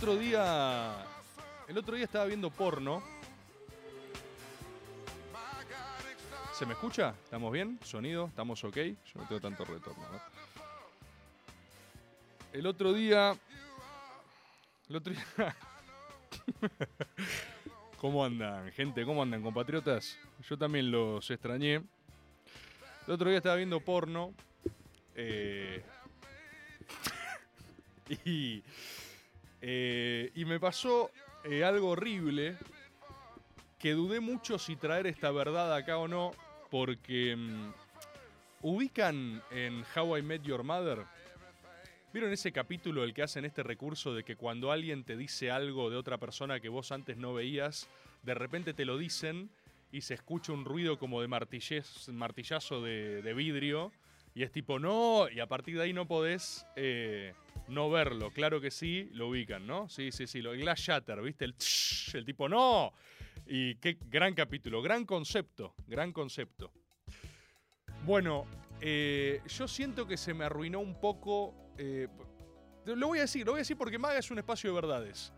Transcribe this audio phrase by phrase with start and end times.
[0.00, 0.94] Otro día.
[1.68, 3.02] El otro día estaba viendo porno.
[6.54, 7.12] ¿Se me escucha?
[7.22, 7.78] ¿Estamos bien?
[7.84, 8.28] ¿Sonido?
[8.28, 8.76] ¿Estamos ok?
[8.76, 10.02] Yo no tengo tanto retorno.
[10.10, 10.20] ¿no?
[12.54, 13.36] El otro día.
[14.88, 15.26] El otro día.
[17.98, 19.04] ¿Cómo andan, gente?
[19.04, 20.16] ¿Cómo andan, compatriotas?
[20.48, 21.74] Yo también los extrañé.
[23.06, 24.32] El otro día estaba viendo porno.
[25.14, 25.84] eh,
[28.24, 28.62] y.
[29.60, 31.10] eh, y me pasó
[31.44, 32.56] eh, algo horrible.
[33.78, 36.32] Que dudé mucho si traer esta verdad acá o no.
[36.70, 37.36] Porque.
[37.36, 37.72] mm,
[38.62, 41.04] ubican en How I Met Your Mother.
[42.12, 45.90] ¿Vieron ese capítulo el que hacen este recurso de que cuando alguien te dice algo
[45.90, 47.88] de otra persona que vos antes no veías,
[48.22, 49.48] de repente te lo dicen
[49.92, 53.92] y se escucha un ruido como de martillazo de, de vidrio
[54.34, 57.32] y es tipo, no, y a partir de ahí no podés eh,
[57.70, 58.30] no verlo.
[58.30, 59.88] Claro que sí, lo ubican, ¿no?
[59.88, 61.44] Sí, sí, sí, lo, el glass shatter, ¿viste?
[61.46, 61.54] El,
[62.14, 62.92] el tipo, no.
[63.46, 66.72] Y qué gran capítulo, gran concepto, gran concepto.
[68.04, 68.46] Bueno,
[68.80, 71.54] eh, yo siento que se me arruinó un poco.
[71.78, 72.08] eh,
[72.86, 75.32] lo voy a decir, lo voy a decir porque Maga es un espacio de verdades.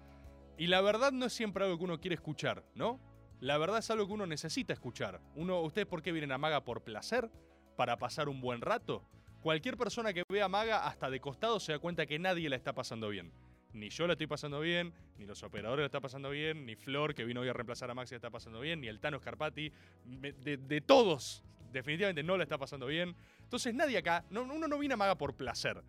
[0.59, 3.01] Y la verdad no es siempre algo que uno quiere escuchar, ¿no?
[3.41, 5.21] La verdad es algo que uno necesita escuchar.
[5.35, 6.65] Uno, ¿Ustedes por qué vienen a Maga?
[6.65, 7.29] ¿Por placer?
[7.77, 9.05] ¿Para pasar un buen rato?
[9.43, 12.57] Cualquier persona que vea a Maga hasta de costado se da cuenta que nadie la
[12.57, 13.33] está pasando bien.
[13.73, 17.15] Ni yo la estoy pasando bien, ni los operadores la está pasando bien, ni Flor,
[17.15, 19.73] que vino hoy a reemplazar a Maxi, la está pasando bien, ni el Tano Scarpati.
[20.05, 21.43] De, todos,
[21.73, 23.17] definitivamente no la está pasando bien.
[23.43, 25.83] Entonces nadie acá, no- uno no viene a Maga por placer.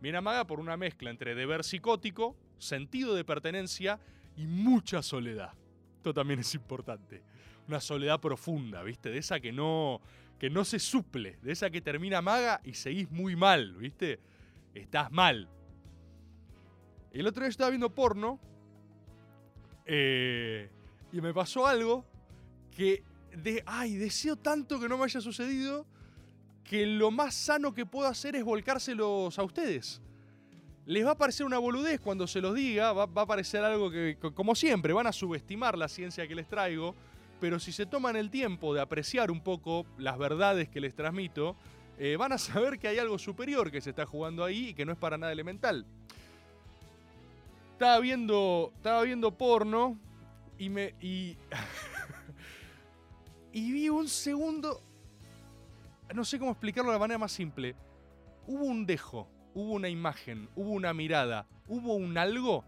[0.00, 3.98] Viene a Maga por una mezcla entre deber psicótico, sentido de pertenencia
[4.36, 5.54] y mucha soledad.
[5.96, 7.22] Esto también es importante.
[7.66, 9.10] Una soledad profunda, ¿viste?
[9.10, 10.00] De esa que no,
[10.42, 14.18] que no se suple, de esa que termina Maga y seguís muy mal, ¿viste?
[14.74, 15.48] Estás mal.
[17.12, 18.40] El otro día estaba viendo porno
[19.86, 20.68] eh,
[21.12, 22.04] y me pasó algo
[22.76, 23.04] que,
[23.36, 25.86] de, ay, deseo tanto que no me haya sucedido
[26.64, 30.02] que lo más sano que puedo hacer es volcárselos a ustedes.
[30.86, 34.18] Les va a parecer una boludez cuando se los diga, va, a parecer algo que,
[34.20, 36.96] co- como siempre, van a subestimar la ciencia que les traigo,
[37.42, 41.56] pero si se toman el tiempo de apreciar un poco las verdades que les transmito,
[41.98, 44.86] eh, van a saber que hay algo superior que se está jugando ahí y que
[44.86, 45.84] no es para nada elemental.
[47.72, 49.98] Estaba viendo, estaba viendo porno
[50.56, 50.94] y me...
[51.00, 51.36] Y,
[53.52, 54.80] y vi un segundo
[56.14, 57.74] no sé cómo explicarlo de la manera más simple.
[58.46, 62.64] Hubo un dejo, hubo una imagen, hubo una mirada, hubo un algo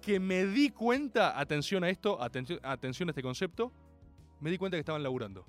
[0.00, 3.72] que me di cuenta, atención a esto, atención, atención a este concepto,
[4.40, 5.46] me di cuenta que estaban laburando.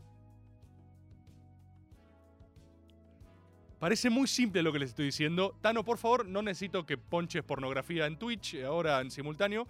[3.80, 5.56] Parece muy simple lo que les estoy diciendo.
[5.62, 9.68] Tano, por favor, no necesito que ponches pornografía en Twitch eh, ahora en simultáneo,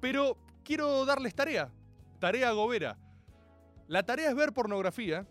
[0.00, 1.70] pero quiero darles tarea.
[2.20, 2.96] Tarea gobera.
[3.88, 5.26] La tarea es ver pornografía.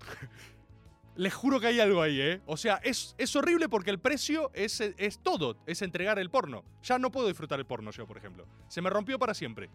[1.14, 2.40] Les juro que hay algo ahí, ¿eh?
[2.46, 6.64] O sea, es, es horrible porque el precio es, es todo, es entregar el porno.
[6.82, 8.46] Ya no puedo disfrutar el porno yo, por ejemplo.
[8.68, 9.70] Se me rompió para siempre.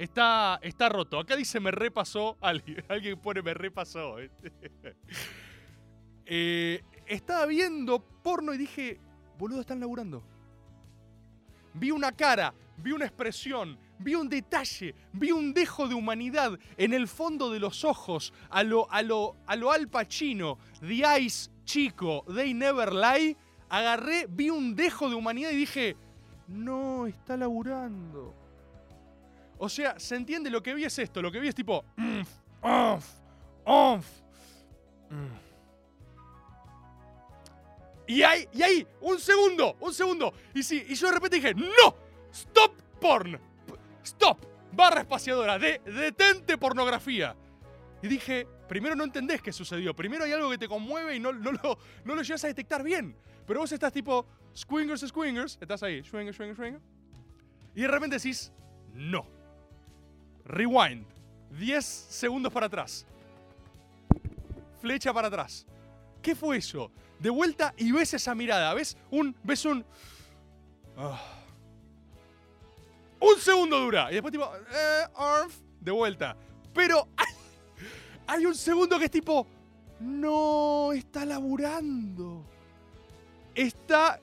[0.00, 1.18] Está, está roto.
[1.18, 2.82] Acá dice me repasó alguien.
[2.88, 4.16] Alguien pone me repasó.
[6.24, 6.82] ¿eh?
[7.06, 8.98] Estaba viendo porno y dije,
[9.36, 10.22] boludo, están laburando.
[11.74, 16.94] Vi una cara, vi una expresión, vi un detalle, vi un dejo de humanidad en
[16.94, 19.70] el fondo de los ojos, a lo, a lo, a lo
[20.80, 23.36] The Ice Chico, They Never Lie.
[23.68, 25.94] Agarré, vi un dejo de humanidad y dije,
[26.48, 28.40] no, está laburando.
[29.62, 30.48] O sea, ¿se entiende?
[30.50, 32.28] Lo que vi es esto, lo que vi es tipo, "Umf,
[32.62, 33.06] onf,
[33.64, 34.06] onf,
[35.10, 35.50] mm".
[38.06, 40.32] Y ahí, y ahí, un segundo, un segundo.
[40.54, 41.94] Y sí, y yo de repente dije, ¡No!
[42.32, 43.32] ¡Stop porn!
[43.32, 44.38] P- ¡Stop!
[44.72, 47.36] Barra espaciadora, de, detente pornografía.
[48.02, 49.94] Y dije, primero no entendés qué sucedió.
[49.94, 52.82] Primero hay algo que te conmueve y no, no, lo, no lo llegas a detectar
[52.82, 53.14] bien.
[53.46, 54.26] Pero vos estás tipo,
[54.56, 56.80] squingers, squingers, estás ahí, swinger, swinger, swinger.
[57.74, 58.52] Y de repente decís,
[58.94, 59.26] no.
[60.50, 61.06] Rewind.
[61.50, 63.06] 10 segundos para atrás.
[64.80, 65.66] Flecha para atrás.
[66.22, 66.90] ¿Qué fue eso?
[67.18, 68.72] De vuelta y ves esa mirada.
[68.74, 69.36] ¿Ves un.
[69.42, 69.84] ves un.
[70.96, 71.20] Ah.
[73.20, 74.10] Un segundo dura.
[74.10, 74.50] Y después tipo.
[74.54, 75.06] Eh,
[75.80, 76.36] de vuelta.
[76.72, 77.08] Pero
[78.26, 79.46] hay, un segundo que es tipo.
[80.00, 82.44] No, está laburando.
[83.54, 84.20] Está.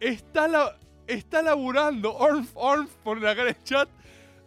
[0.00, 0.78] Está la.
[1.06, 2.14] Está laburando.
[2.14, 3.88] Ornf, Ornf, por acá en el chat.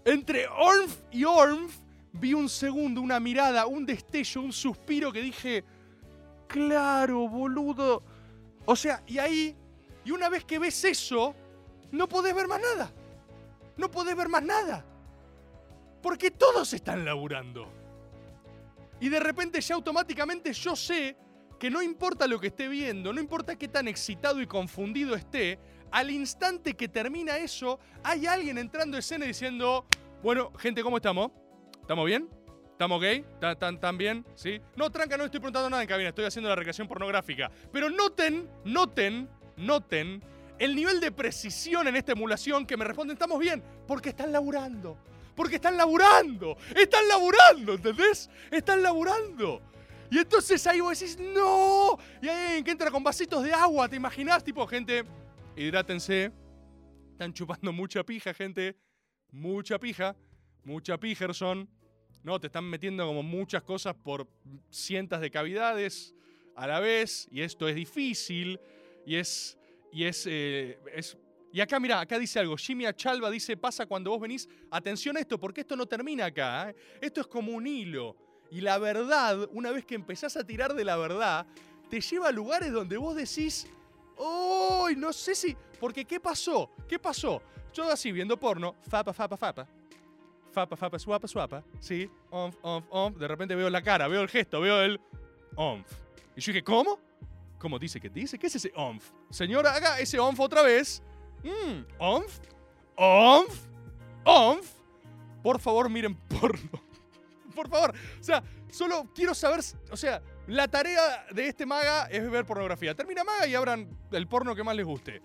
[0.07, 1.79] Entre Ornf y Ornf
[2.13, 5.65] vi un segundo, una mirada, un destello, un suspiro que dije.
[6.47, 8.01] Claro, boludo.
[8.65, 9.53] O sea, y ahí.
[10.05, 11.35] Y una vez que ves eso,
[11.91, 12.89] no podés ver más nada.
[13.75, 14.85] No podés ver más nada.
[16.01, 17.69] Porque todos están laburando.
[19.01, 21.17] Y de repente ya automáticamente yo sé
[21.59, 25.59] que no importa lo que esté viendo, no importa qué tan excitado y confundido esté,
[25.91, 29.85] al instante que termina eso, hay alguien entrando a escena diciendo,
[30.23, 31.31] bueno, gente, ¿cómo estamos?
[31.81, 32.29] ¿Estamos bien?
[32.71, 33.57] ¿Estamos ok?
[33.59, 34.25] ¿Tan, tan, bien?
[34.35, 34.61] ¿Sí?
[34.75, 37.49] No, tranca, no estoy preguntando nada en cabina, estoy haciendo la recreación pornográfica.
[37.71, 40.23] Pero noten, noten, noten
[40.59, 44.97] el nivel de precisión en esta emulación que me responden, estamos bien, porque están laburando.
[45.35, 46.57] Porque están laburando.
[46.75, 48.29] Están laburando, ¿entendés?
[48.51, 49.61] Están laburando.
[50.09, 51.97] Y entonces ahí vos decís, no.
[52.21, 54.43] Y alguien que entra con vasitos de agua, ¿te imaginás?
[54.43, 55.03] Tipo, gente,
[55.57, 56.31] hidrátense.
[57.11, 58.77] Están chupando mucha pija, gente.
[59.31, 60.15] Mucha pija.
[60.63, 61.69] Mucha pijerson.
[62.23, 64.27] No, te están metiendo como muchas cosas por
[64.69, 66.13] cientos de cavidades
[66.55, 67.27] a la vez.
[67.31, 68.59] Y esto es difícil.
[69.05, 69.57] Y es.
[69.91, 70.25] Y es.
[70.27, 71.17] eh, es
[71.51, 72.55] y acá, mira, acá dice algo.
[72.57, 74.47] Jimmy Achalva dice: pasa cuando vos venís.
[74.69, 76.69] Atención a esto, porque esto no termina acá.
[76.69, 76.75] ¿eh?
[77.01, 78.15] Esto es como un hilo.
[78.51, 81.45] Y la verdad, una vez que empezás a tirar de la verdad,
[81.89, 83.67] te lleva a lugares donde vos decís,
[84.17, 84.95] ¡Uy!
[84.95, 85.55] no sé si.
[85.79, 86.71] Porque, ¿qué pasó?
[86.87, 87.41] ¿Qué pasó?
[87.73, 89.67] Yo así viendo porno, fapa, fapa, fapa.
[90.51, 91.63] Fapa, fapa, suapa, suapa.
[91.79, 93.17] Sí, onf, onf, onf.
[93.17, 94.99] De repente veo la cara, veo el gesto, veo el
[95.55, 95.85] onf.
[96.35, 96.99] Y yo dije, ¿cómo?
[97.59, 98.39] ¿Cómo dice que dice?
[98.39, 99.11] ¿Qué es ese onf?
[99.29, 101.03] Señora, haga ese onf otra vez.
[101.43, 102.39] Mmm, onf,
[102.95, 103.67] onf,
[104.23, 104.71] onf.
[105.43, 106.83] Por favor, miren porno.
[107.55, 107.93] Por favor.
[108.19, 109.59] O sea, solo quiero saber.
[109.91, 112.95] O sea, la tarea de este maga es ver pornografía.
[112.95, 115.21] Termina maga y abran el porno que más les guste.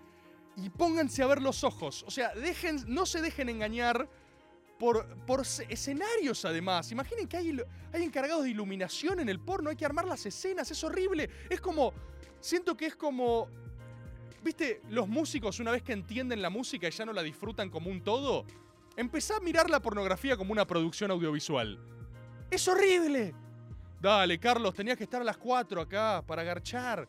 [0.56, 2.04] Y pónganse a ver los ojos.
[2.06, 4.08] O sea, dejen, no se dejen engañar
[4.78, 6.90] por, por escenarios además.
[6.90, 7.56] Imaginen que hay,
[7.92, 9.70] hay encargados de iluminación en el porno.
[9.70, 10.70] Hay que armar las escenas.
[10.70, 11.30] Es horrible.
[11.48, 11.94] Es como.
[12.40, 13.48] Siento que es como.
[14.42, 14.82] ¿Viste?
[14.90, 18.02] Los músicos, una vez que entienden la música y ya no la disfrutan como un
[18.02, 18.44] todo,
[18.96, 21.78] empezá a mirar la pornografía como una producción audiovisual.
[22.50, 23.32] ¡Es horrible!
[24.02, 27.08] Dale, Carlos, tenías que estar a las 4 acá para garchar.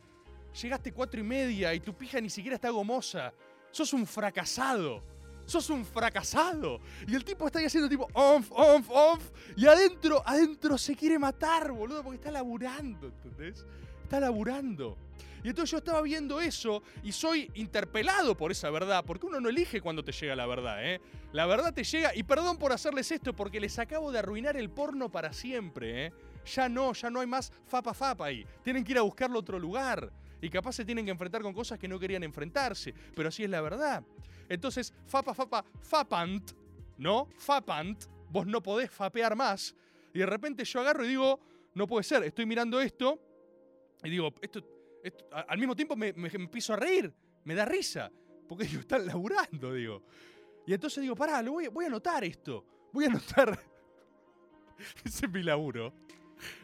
[0.61, 3.33] Llegaste cuatro y media y tu pija ni siquiera está gomosa.
[3.71, 5.01] Sos un fracasado.
[5.47, 6.79] Sos un fracasado.
[7.07, 9.31] Y el tipo está ahí haciendo tipo onf, onf, onf.
[9.57, 13.65] Y adentro, adentro se quiere matar, boludo, porque está laburando, ¿entendés?
[14.03, 14.95] Está laburando.
[15.43, 19.49] Y entonces yo estaba viendo eso y soy interpelado por esa verdad, porque uno no
[19.49, 21.01] elige cuando te llega la verdad, ¿eh?
[21.31, 24.69] La verdad te llega, y perdón por hacerles esto, porque les acabo de arruinar el
[24.69, 26.13] porno para siempre, ¿eh?
[26.45, 28.45] Ya no, ya no hay más fapa fapa ahí.
[28.63, 30.11] Tienen que ir a buscarlo a otro lugar.
[30.41, 32.93] Y capaz se tienen que enfrentar con cosas que no querían enfrentarse.
[33.15, 34.03] Pero así es la verdad.
[34.49, 36.51] Entonces, fapa fapa fapant,
[36.97, 37.29] ¿no?
[37.37, 39.73] Fapant, vos no podés fapear más.
[40.13, 41.39] Y de repente yo agarro y digo,
[41.75, 43.19] no puede ser, estoy mirando esto
[44.03, 44.59] y digo, esto,
[45.03, 47.11] esto- al mismo tiempo me, me- me a reír,
[47.45, 48.11] me da risa,
[48.47, 50.03] porque digo, están laburando, digo.
[50.67, 53.57] Y entonces digo, pará, lo voy, voy a anotar esto, voy a anotar,
[55.05, 55.93] ese es mi laburo,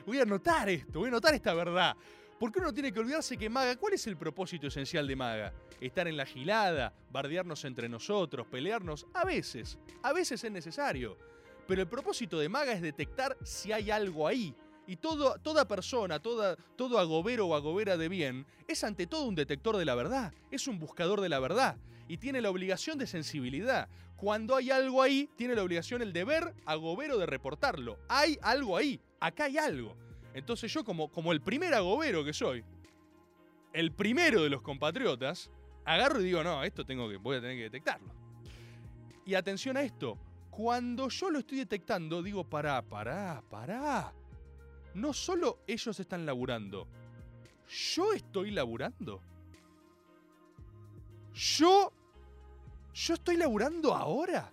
[0.05, 1.95] voy a anotar esto, voy a anotar esta verdad.
[2.39, 5.53] Porque uno tiene que olvidarse que Maga, ¿cuál es el propósito esencial de Maga?
[5.81, 11.17] Estar en la gilada, bardearnos entre nosotros, pelearnos, a veces, a veces es necesario.
[11.67, 14.55] Pero el propósito de Maga es detectar si hay algo ahí.
[14.87, 19.35] Y todo, toda persona, toda, todo agobero o agobera de bien, es ante todo un
[19.35, 21.77] detector de la verdad, es un buscador de la verdad
[22.09, 23.87] y tiene la obligación de sensibilidad.
[24.17, 27.99] Cuando hay algo ahí, tiene la obligación, el deber agobero de reportarlo.
[28.09, 29.95] Hay algo ahí, acá hay algo.
[30.33, 32.63] Entonces yo como, como el primer agobero que soy,
[33.73, 35.49] el primero de los compatriotas,
[35.85, 38.13] agarro y digo, no, esto tengo que, voy a tener que detectarlo.
[39.25, 40.17] Y atención a esto,
[40.49, 44.13] cuando yo lo estoy detectando, digo, pará, pará, pará.
[44.95, 46.87] No solo ellos están laburando,
[47.67, 49.21] yo estoy laburando.
[51.33, 51.93] Yo,
[52.93, 54.51] yo estoy laburando ahora.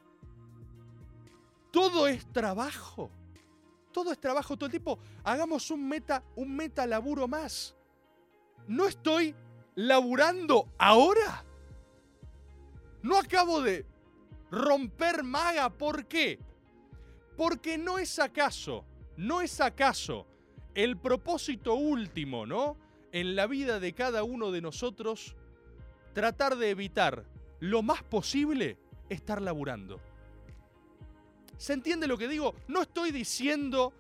[1.70, 3.10] Todo es trabajo.
[3.96, 4.98] Todo es trabajo todo el.
[5.24, 7.74] Hagamos un meta, un meta laburo más.
[8.68, 9.34] No estoy
[9.74, 11.46] laburando ahora?
[13.02, 13.86] No acabo de
[14.50, 15.70] romper maga.
[15.70, 16.38] ¿Por qué?
[17.38, 18.84] Porque no es acaso,
[19.16, 20.26] no es acaso
[20.74, 22.76] el propósito último, ¿no?
[23.12, 25.34] En la vida de cada uno de nosotros,
[26.12, 27.24] tratar de evitar
[27.60, 28.76] lo más posible
[29.08, 30.02] estar laburando.
[31.58, 32.54] ¿Se entiende lo que digo?
[32.68, 33.92] No estoy diciendo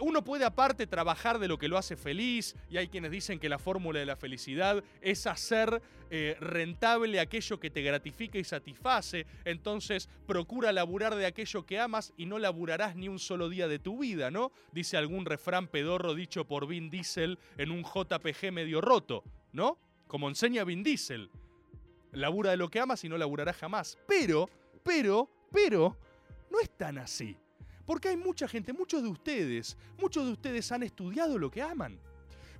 [0.00, 3.48] uno puede aparte trabajar de lo que lo hace feliz y hay quienes dicen que
[3.48, 9.26] la fórmula de la felicidad es hacer eh, rentable aquello que te gratifica y satisface,
[9.44, 13.78] entonces procura laburar de aquello que amas y no laburarás ni un solo día de
[13.78, 14.52] tu vida, ¿no?
[14.72, 19.78] Dice algún refrán pedorro dicho por Vin Diesel en un JPG medio roto, ¿no?
[20.06, 21.30] Como enseña Vin Diesel.
[22.12, 23.98] Labura de lo que amas y no laburarás jamás.
[24.06, 24.48] Pero,
[24.84, 25.96] pero, pero,
[26.54, 27.36] no es tan así.
[27.84, 31.98] Porque hay mucha gente, muchos de ustedes, muchos de ustedes han estudiado lo que aman.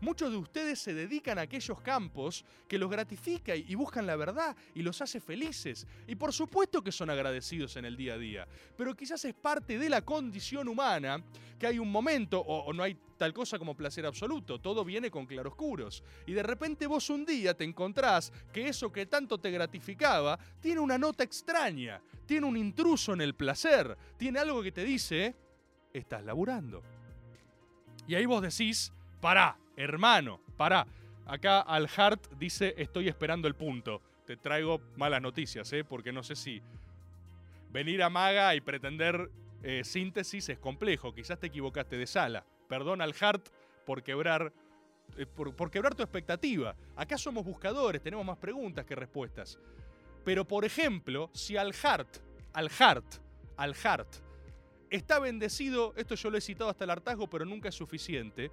[0.01, 4.57] Muchos de ustedes se dedican a aquellos campos que los gratifica y buscan la verdad
[4.75, 5.87] y los hace felices.
[6.07, 8.49] Y por supuesto que son agradecidos en el día a día.
[8.77, 11.23] Pero quizás es parte de la condición humana
[11.59, 15.27] que hay un momento, o, no hay tal cosa como placer absoluto, todo viene con
[15.27, 16.03] claroscuros.
[16.27, 20.81] Y de repente vos un día te encontrás que eso que tanto te gratificaba tiene
[20.81, 25.35] una nota extraña, tiene un intruso en el placer, tiene algo que te dice,
[25.93, 26.83] estás laburando.
[28.07, 30.87] Y ahí vos decís, pará, hermano, pará.
[31.27, 34.03] Acá Al Hart dice, estoy esperando el punto.
[34.27, 35.85] Te traigo malas noticias, ¿eh?
[35.85, 36.63] porque no sé si
[37.71, 39.31] venir a Maga y pretender
[39.63, 41.15] eh, síntesis es complejo.
[41.15, 42.45] Quizás te equivocaste de sala.
[42.69, 43.49] Perdón Al Hart
[43.87, 44.53] por quebrar,
[45.17, 46.77] eh, por, quebrar tu expectativa.
[46.97, 49.59] Acá somos buscadores, tenemos más preguntas que respuestas.
[50.25, 52.19] Pero por ejemplo, si Al Hart,
[52.53, 53.07] Al Hart,
[53.57, 54.09] Al Hart,
[54.91, 58.51] está bendecido, esto yo lo he citado hasta el hartazgo, pero nunca es suficiente,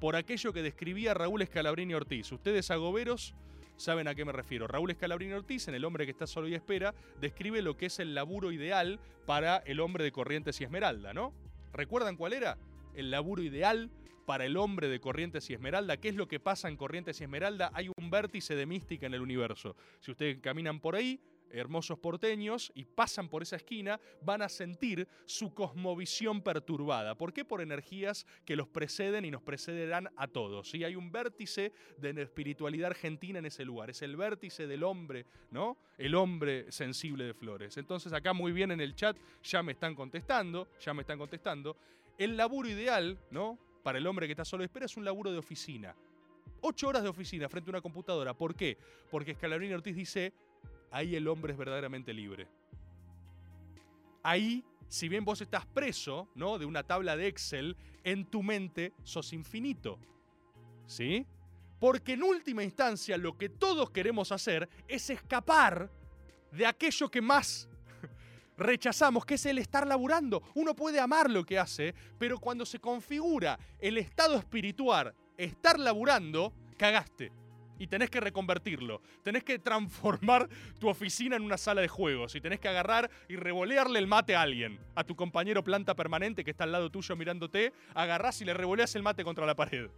[0.00, 2.30] por aquello que describía Raúl Escalabrini Ortiz.
[2.32, 3.34] Ustedes agoberos
[3.76, 4.66] saben a qué me refiero.
[4.66, 7.98] Raúl Escalabrini Ortiz, en El hombre que está solo y espera, describe lo que es
[7.98, 11.32] el laburo ideal para el hombre de Corrientes y Esmeralda, ¿no?
[11.72, 12.58] ¿Recuerdan cuál era?
[12.94, 13.90] El laburo ideal
[14.26, 15.96] para el hombre de Corrientes y Esmeralda.
[15.98, 17.70] ¿Qué es lo que pasa en Corrientes y Esmeralda?
[17.74, 19.76] Hay un vértice de mística en el universo.
[20.00, 21.20] Si ustedes caminan por ahí,
[21.54, 27.14] hermosos porteños y pasan por esa esquina, van a sentir su cosmovisión perturbada.
[27.14, 27.44] ¿Por qué?
[27.44, 30.74] Por energías que los preceden y nos precederán a todos.
[30.74, 33.90] Y Hay un vértice de espiritualidad argentina en ese lugar.
[33.90, 35.78] Es el vértice del hombre, ¿no?
[35.98, 37.76] El hombre sensible de flores.
[37.76, 41.76] Entonces acá muy bien en el chat ya me están contestando, ya me están contestando.
[42.18, 43.58] El laburo ideal, ¿no?
[43.82, 45.94] Para el hombre que está solo de espera es un laburo de oficina.
[46.60, 48.34] Ocho horas de oficina frente a una computadora.
[48.34, 48.78] ¿Por qué?
[49.10, 50.32] Porque Scalabrini Ortiz dice,
[50.94, 52.46] ahí el hombre es verdaderamente libre.
[54.22, 56.56] Ahí, si bien vos estás preso, ¿no?
[56.56, 59.98] De una tabla de Excel, en tu mente sos infinito.
[60.86, 61.26] ¿Sí?
[61.80, 65.90] Porque en última instancia lo que todos queremos hacer es escapar
[66.52, 67.68] de aquello que más
[68.56, 70.44] rechazamos, que es el estar laburando.
[70.54, 76.52] Uno puede amar lo que hace, pero cuando se configura el estado espiritual, estar laburando,
[76.78, 77.32] cagaste
[77.78, 79.00] y tenés que reconvertirlo.
[79.22, 83.36] Tenés que transformar tu oficina en una sala de juegos y tenés que agarrar y
[83.36, 84.78] revolearle el mate a alguien.
[84.94, 88.94] A tu compañero planta permanente que está al lado tuyo mirándote, agarrás y le revoleas
[88.94, 89.88] el mate contra la pared.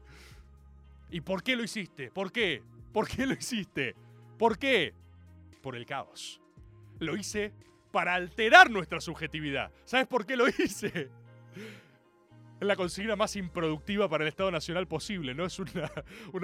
[1.11, 2.11] ¿Y por qué lo hiciste?
[2.11, 2.63] ¿Por qué?
[2.93, 3.95] ¿Por qué lo hiciste?
[4.39, 4.95] ¿Por qué?
[5.63, 6.41] Por el caos.
[6.99, 7.53] Lo hice
[7.93, 9.71] para alterar nuestra subjetividad.
[9.85, 11.11] ¿Sabes por qué lo hice?
[12.61, 15.45] Es la consigna más improductiva para el Estado Nacional posible, ¿no?
[15.45, 15.91] Es una,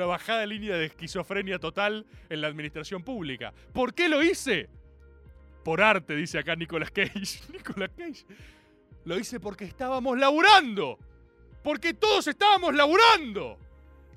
[0.07, 3.55] bajada de línea de esquizofrenia total en la administración pública.
[3.73, 4.69] ¿Por qué lo hice?
[5.65, 7.41] Por arte, dice acá Nicolas Cage.
[7.53, 8.27] Nicolas Cage.
[9.05, 10.99] Lo hice porque estábamos laburando.
[11.63, 13.59] Porque todos estábamos laburando.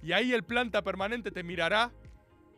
[0.01, 1.91] Y ahí el planta permanente te mirará,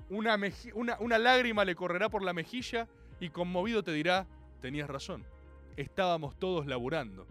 [0.10, 0.38] una,
[0.74, 2.88] una, una lágrima le correrá por la mejilla
[3.20, 4.28] y conmovido te dirá,
[4.62, 5.26] tenías razón,
[5.76, 7.28] estábamos todos laburando.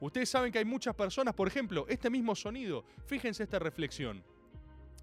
[0.00, 4.24] Ustedes saben que hay muchas personas, por ejemplo, este mismo sonido, fíjense esta reflexión,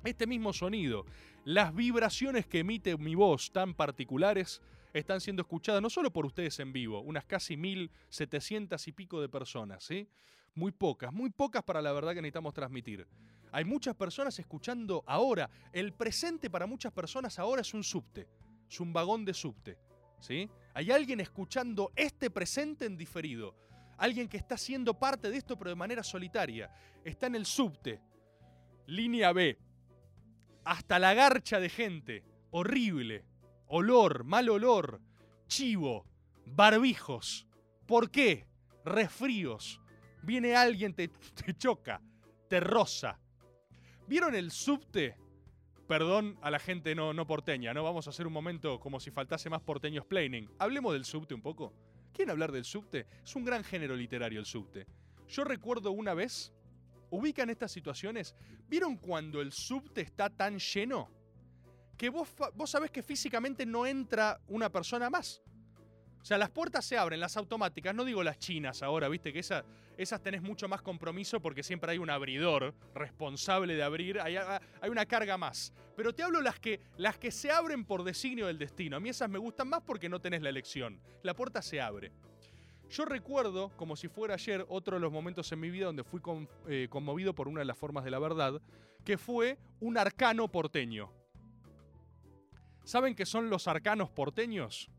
[0.04, 1.06] este mismo sonido,
[1.46, 4.62] las vibraciones que emite mi voz tan particulares
[4.94, 9.30] están siendo escuchadas no solo por ustedes en vivo, unas casi 1.700 y pico de
[9.30, 10.08] personas, ¿sí?
[10.56, 13.08] Muy pocas, muy pocas para la verdad que necesitamos transmitir.
[13.52, 15.50] Hay muchas personas escuchando ahora.
[15.72, 18.28] El presente para muchas personas ahora es un subte,
[18.68, 19.78] es un vagón de subte.
[20.20, 20.50] ¿sí?
[20.74, 23.56] Hay alguien escuchando este presente en diferido
[23.98, 26.72] alguien que está siendo parte de esto pero de manera solitaria.
[27.04, 28.02] Está en el subte,
[28.86, 29.58] línea B,
[30.64, 33.26] hasta la garcha de gente, horrible,
[33.68, 35.02] olor, mal olor,
[35.48, 36.06] chivo,
[36.46, 37.48] barbijos.
[37.86, 38.48] ¿Por qué?
[38.84, 39.82] Resfríos.
[40.24, 41.08] Viene alguien, te,
[41.46, 42.02] te choca,
[42.50, 43.20] te roza.
[44.08, 45.16] ¿Vieron el subte
[45.88, 47.82] Perdón a la gente no, no porteña, ¿no?
[47.82, 50.50] Vamos a hacer un momento como si faltase más porteños planning.
[50.60, 51.74] Hablemos del subte un poco.
[52.18, 53.06] ¿Quieren hablar del subte?
[53.24, 54.88] Es un gran género literario el subte.
[55.28, 56.52] Yo recuerdo una vez,
[57.12, 58.34] ubican estas situaciones,
[58.68, 61.12] ¿vieron cuando el subte está tan lleno?
[61.96, 65.44] Que vos, vos sabés que físicamente no entra una persona más.
[66.22, 69.40] O sea, las puertas se abren, las automáticas, no digo las chinas ahora, viste que
[69.40, 69.64] esa-
[69.98, 74.38] esas tenés mucho más compromiso porque siempre hay un abridor responsable de abrir, hay,
[74.90, 75.74] una carga más.
[75.96, 78.98] Pero te hablo las que, las que se abren por designio del destino.
[78.98, 81.00] A mí esas me gustan más porque no tenés la elección.
[81.24, 82.12] La puerta se abre.
[82.90, 86.22] Yo recuerdo, como si fuera ayer, otro de los momentos en mi vida donde fui
[86.68, 88.62] eh, conmovido por una de las formas de la verdad,
[89.04, 91.12] que fue un arcano porteño.
[92.84, 94.90] ¿Saben qué son los arcanos porteños?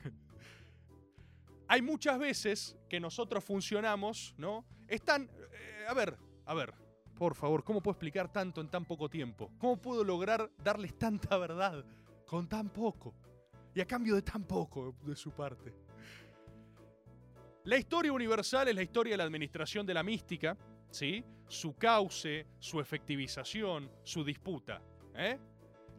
[1.68, 4.64] Hay muchas veces que nosotros funcionamos, ¿no?
[4.88, 5.30] Están.
[5.52, 6.74] eh, a ver, a ver,
[7.16, 9.50] por favor, ¿cómo puedo explicar tanto en tan poco tiempo?
[9.58, 11.84] ¿Cómo puedo lograr darles tanta verdad
[12.26, 13.14] con tan poco?
[13.74, 15.72] Y a cambio de tan poco de su parte.
[17.64, 20.56] La historia universal es la historia de la administración de la mística,
[20.90, 21.24] ¿sí?
[21.46, 24.82] Su cauce, su efectivización, su disputa.
[25.14, 25.38] ¿eh?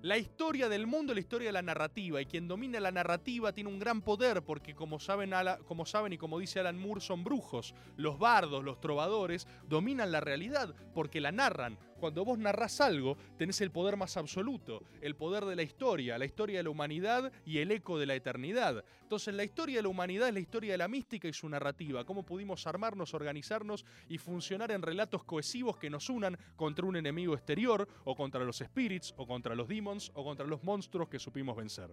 [0.04, 3.54] La historia del mundo es la historia de la narrativa y quien domina la narrativa
[3.54, 7.00] tiene un gran poder porque como saben, Ala- como saben y como dice Alan Moore
[7.00, 7.74] son brujos.
[7.96, 11.80] Los bardos, los trovadores dominan la realidad porque la narran.
[12.04, 16.26] Cuando vos narrás algo tenés el poder más absoluto, el poder de la historia, la
[16.26, 18.84] historia de la humanidad y el eco de la eternidad.
[19.04, 22.04] Entonces la historia de la humanidad es la historia de la mística y su narrativa,
[22.04, 27.36] cómo pudimos armarnos, organizarnos y funcionar en relatos cohesivos que nos unan contra un enemigo
[27.36, 31.56] exterior o contra los spirits o contra los demons o contra los monstruos que supimos
[31.56, 31.90] vencer.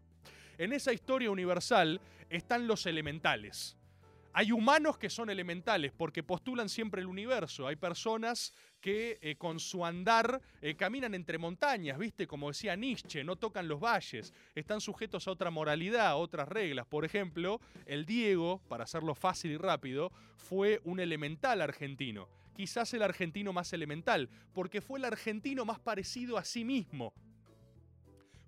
[0.58, 3.76] En esa historia universal están los elementales.
[4.32, 7.66] Hay humanos que son elementales porque postulan siempre el universo.
[7.66, 12.28] Hay personas que eh, con su andar eh, caminan entre montañas, ¿viste?
[12.28, 14.32] Como decía Nietzsche, no tocan los valles.
[14.54, 16.86] Están sujetos a otra moralidad, a otras reglas.
[16.86, 22.28] Por ejemplo, el Diego, para hacerlo fácil y rápido, fue un elemental argentino.
[22.54, 27.12] Quizás el argentino más elemental, porque fue el argentino más parecido a sí mismo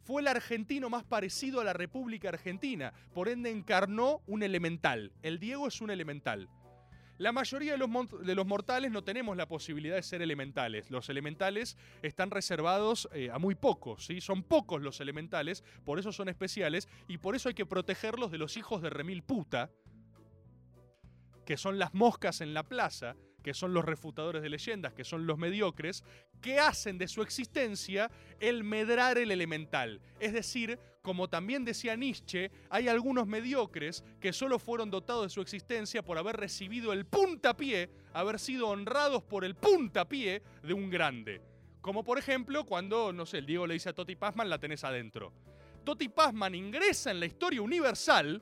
[0.02, 5.12] fue el argentino más parecido a la República Argentina, por ende encarnó un elemental.
[5.22, 6.48] El Diego es un elemental.
[7.18, 7.88] La mayoría de los,
[8.24, 10.90] de los mortales no tenemos la posibilidad de ser elementales.
[10.90, 14.20] Los elementales están reservados eh, a muy pocos, ¿sí?
[14.20, 18.38] Son pocos los elementales, por eso son especiales y por eso hay que protegerlos de
[18.38, 19.70] los hijos de remil puta,
[21.46, 25.26] que son las moscas en la plaza, que son los refutadores de leyendas, que son
[25.26, 26.04] los mediocres,
[26.40, 30.00] que hacen de su existencia el medrar el elemental.
[30.20, 35.40] Es decir, como también decía Nietzsche, hay algunos mediocres que solo fueron dotados de su
[35.40, 41.42] existencia por haber recibido el puntapié, haber sido honrados por el puntapié de un grande.
[41.80, 44.84] Como por ejemplo cuando, no sé, el Diego le dice a Toti Pazman, la tenés
[44.84, 45.32] adentro.
[45.84, 48.40] Toti Pazman ingresa en la historia universal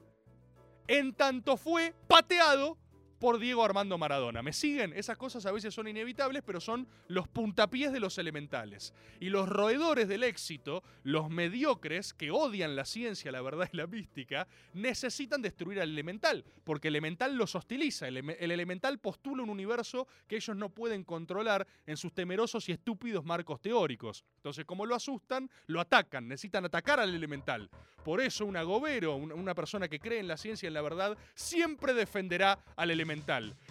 [0.87, 2.77] en tanto fue pateado
[3.21, 4.43] por Diego Armando Maradona.
[4.43, 4.93] ¿Me siguen?
[4.95, 8.95] Esas cosas a veces son inevitables, pero son los puntapiés de los elementales.
[9.21, 13.87] Y los roedores del éxito, los mediocres que odian la ciencia, la verdad y la
[13.87, 18.09] mística, necesitan destruir al elemental, porque el elemental los hostiliza.
[18.09, 22.69] El, ele- el elemental postula un universo que ellos no pueden controlar en sus temerosos
[22.71, 24.25] y estúpidos marcos teóricos.
[24.37, 27.69] Entonces, como lo asustan, lo atacan, necesitan atacar al elemental.
[28.03, 30.81] Por eso un agobero, un- una persona que cree en la ciencia y en la
[30.81, 33.10] verdad, siempre defenderá al elemental.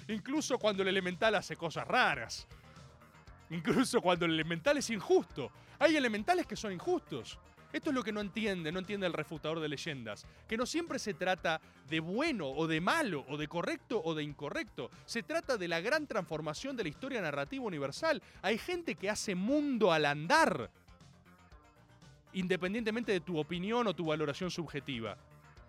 [0.07, 2.47] Incluso cuando el elemental hace cosas raras.
[3.49, 5.51] Incluso cuando el elemental es injusto.
[5.79, 7.39] Hay elementales que son injustos.
[7.71, 10.25] Esto es lo que no entiende, no entiende el refutador de leyendas.
[10.47, 14.23] Que no siempre se trata de bueno o de malo, o de correcto o de
[14.23, 14.89] incorrecto.
[15.05, 18.21] Se trata de la gran transformación de la historia narrativa universal.
[18.41, 20.71] Hay gente que hace mundo al andar
[22.33, 25.17] independientemente de tu opinión o tu valoración subjetiva.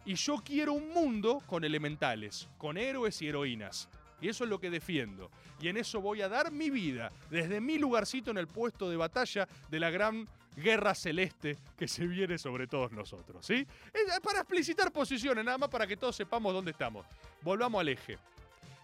[0.04, 3.88] Y yo quiero un mundo con elementales, con héroes y heroínas.
[4.20, 5.30] Y eso es lo que defiendo.
[5.60, 8.96] Y en eso voy a dar mi vida, desde mi lugarcito en el puesto de
[8.96, 13.44] batalla de la gran guerra celeste que se viene sobre todos nosotros.
[13.44, 13.66] ¿sí?
[13.92, 17.06] Es para explicitar posiciones, nada más para que todos sepamos dónde estamos.
[17.42, 18.18] Volvamos al eje.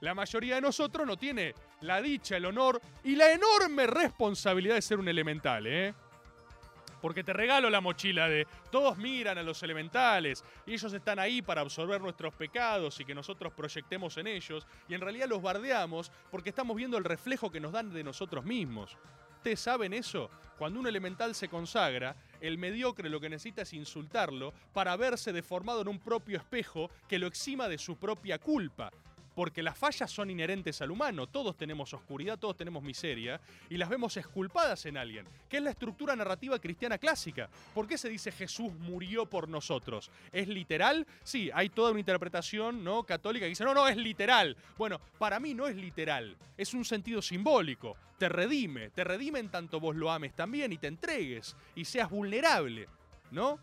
[0.01, 4.83] La mayoría de nosotros no tiene la dicha, el honor y la enorme responsabilidad de
[4.83, 5.95] ser un elemental, ¿eh?
[7.01, 11.43] Porque te regalo la mochila de todos miran a los elementales y ellos están ahí
[11.43, 16.11] para absorber nuestros pecados y que nosotros proyectemos en ellos y en realidad los bardeamos
[16.31, 18.97] porque estamos viendo el reflejo que nos dan de nosotros mismos.
[19.37, 20.29] ¿Ustedes saben eso?
[20.59, 25.83] Cuando un elemental se consagra, el mediocre lo que necesita es insultarlo para verse deformado
[25.83, 28.91] en un propio espejo que lo exima de su propia culpa.
[29.37, 31.27] Porque las fallas son inherentes al humano.
[31.27, 35.71] Todos tenemos oscuridad, todos tenemos miseria, y las vemos esculpadas en alguien, que es la
[35.71, 37.51] estructura narrativa cristiana clásica.
[37.75, 40.11] ¿Por qué se dice Jesús murió por nosotros?
[40.33, 41.07] ¿Es literal?
[41.23, 43.03] Sí, hay toda una interpretación ¿no?
[43.03, 44.57] católica que dice, no, no, es literal.
[44.79, 47.95] Bueno, para mí no es literal, es un sentido simbólico.
[48.17, 52.09] Te redime, te redime en tanto vos lo ames también y te entregues y seas
[52.09, 52.89] vulnerable,
[53.31, 53.59] ¿no?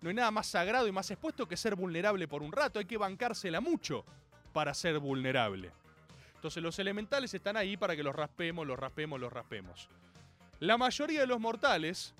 [0.00, 2.78] No hay nada más sagrado y más expuesto que ser vulnerable por un rato.
[2.78, 4.04] Hay que bancársela mucho
[4.56, 5.70] para ser vulnerable.
[6.36, 9.90] Entonces los elementales están ahí para que los raspemos, los raspemos, los raspemos.
[10.60, 12.14] La mayoría de los mortales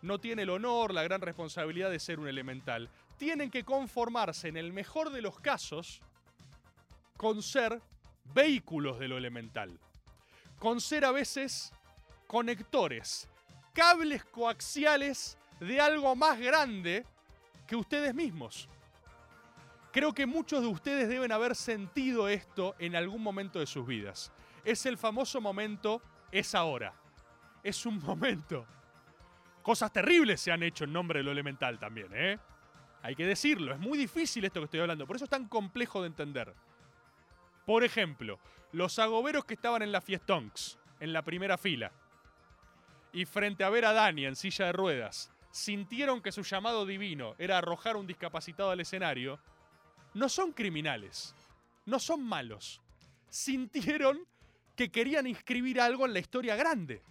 [0.00, 2.88] no tiene el honor, la gran responsabilidad de ser un elemental.
[3.18, 6.00] Tienen que conformarse en el mejor de los casos
[7.18, 7.82] con ser
[8.32, 9.78] vehículos de lo elemental.
[10.58, 11.70] Con ser a veces
[12.26, 13.28] conectores,
[13.74, 17.04] cables coaxiales de algo más grande
[17.66, 18.70] que ustedes mismos.
[19.98, 24.30] Creo que muchos de ustedes deben haber sentido esto en algún momento de sus vidas.
[24.64, 26.94] Es el famoso momento, es ahora.
[27.64, 28.64] Es un momento.
[29.60, 32.38] Cosas terribles se han hecho en nombre de lo elemental también, ¿eh?
[33.02, 36.00] Hay que decirlo, es muy difícil esto que estoy hablando, por eso es tan complejo
[36.02, 36.54] de entender.
[37.66, 38.38] Por ejemplo,
[38.70, 41.90] los agoberos que estaban en la Fiestonks, en la primera fila,
[43.12, 47.34] y frente a ver a Dani en silla de ruedas, sintieron que su llamado divino
[47.36, 49.40] era arrojar un discapacitado al escenario,
[50.18, 51.34] no son criminales,
[51.86, 52.80] no son malos.
[53.30, 54.18] Sintieron
[54.74, 57.02] que querían inscribir algo en la historia grande.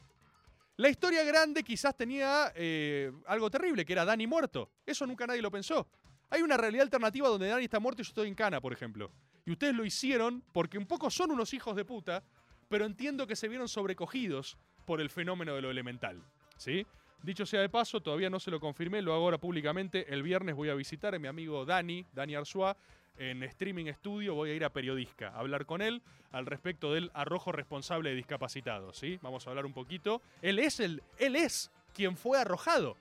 [0.75, 4.69] La historia grande quizás tenía eh, algo terrible, que era Dani muerto.
[4.85, 5.87] Eso nunca nadie lo pensó.
[6.29, 9.09] Hay una realidad alternativa donde Dani está muerto y yo estoy en cana, por ejemplo.
[9.45, 12.23] Y ustedes lo hicieron porque un poco son unos hijos de puta,
[12.67, 16.21] pero entiendo que se vieron sobrecogidos por el fenómeno de lo elemental.
[16.57, 16.85] ¿Sí?
[17.23, 20.13] Dicho sea de paso, todavía no se lo confirmé, lo hago ahora públicamente.
[20.13, 22.77] El viernes voy a visitar a mi amigo Dani, Dani Arzua,
[23.17, 24.35] en streaming estudio.
[24.35, 26.01] Voy a ir a Periodisca a hablar con él
[26.31, 28.97] al respecto del arrojo responsable de discapacitados.
[28.97, 29.19] ¿sí?
[29.21, 30.21] Vamos a hablar un poquito.
[30.41, 32.97] Él es, el, él es quien fue arrojado.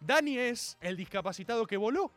[0.00, 2.10] Dani es el discapacitado que voló.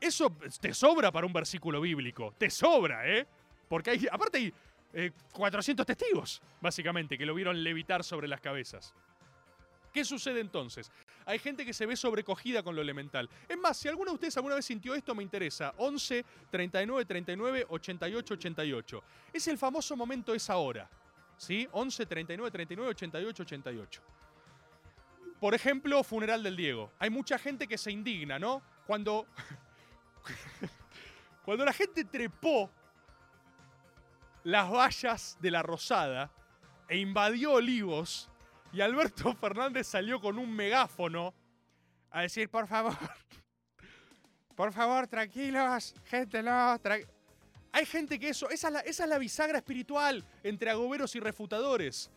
[0.00, 2.34] Eso te sobra para un versículo bíblico.
[2.38, 3.26] Te sobra, ¿eh?
[3.68, 4.54] Porque hay, aparte hay
[4.92, 8.94] eh, 400 testigos, básicamente, que lo vieron levitar sobre las cabezas.
[9.92, 10.90] ¿Qué sucede entonces?
[11.30, 13.30] Hay gente que se ve sobrecogida con lo elemental.
[13.48, 15.72] Es más, si alguno de ustedes alguna vez sintió esto, me interesa.
[15.76, 19.02] 11 39 39 88 88.
[19.32, 20.90] Es el famoso momento es ahora.
[21.36, 21.68] ¿Sí?
[21.70, 24.02] 11 39 39 88 88.
[25.38, 26.90] Por ejemplo, funeral del Diego.
[26.98, 28.60] Hay mucha gente que se indigna, ¿no?
[28.84, 29.26] Cuando.
[31.44, 32.68] Cuando la gente trepó
[34.42, 36.30] las vallas de la Rosada
[36.88, 38.28] e invadió Olivos
[38.72, 41.34] y Alberto Fernández salió con un megáfono
[42.10, 42.96] a decir, por favor,
[44.56, 46.78] por favor, tranquilos, gente, no,
[47.72, 51.20] Hay gente que eso, esa es, la, esa es la bisagra espiritual entre agoberos y
[51.20, 52.10] refutadores.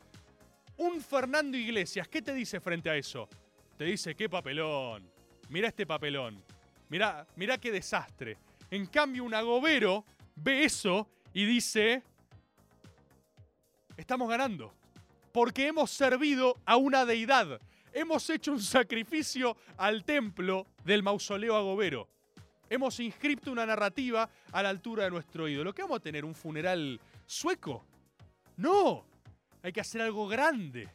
[0.78, 3.30] Un Fernando Iglesias, ¿qué te dice frente a eso?
[3.78, 5.08] Te dice, qué papelón,
[5.50, 6.44] mira este papelón,
[6.90, 8.38] mira, mira qué desastre.
[8.72, 10.04] En cambio, un agobero
[10.36, 12.02] ve eso y dice,
[13.96, 14.74] estamos ganando
[15.34, 17.60] porque hemos servido a una deidad.
[17.92, 22.08] Hemos hecho un sacrificio al templo del mausoleo agobero.
[22.70, 25.74] Hemos inscripto una narrativa a la altura de nuestro ídolo.
[25.74, 26.24] ¿Qué vamos a tener?
[26.24, 27.84] ¿Un funeral sueco?
[28.58, 29.06] No,
[29.62, 30.88] hay que hacer algo grande.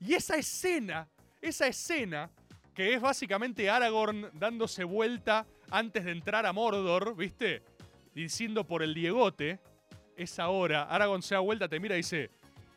[0.00, 1.08] Y esa escena,
[1.40, 2.30] esa escena,
[2.74, 7.62] que es básicamente Aragorn dándose vuelta antes de entrar a Mordor, ¿viste?
[8.14, 9.58] Diciendo por el Diegote,
[10.16, 10.84] es ahora.
[10.84, 12.30] Aragorn se da vuelta, te mira y dice,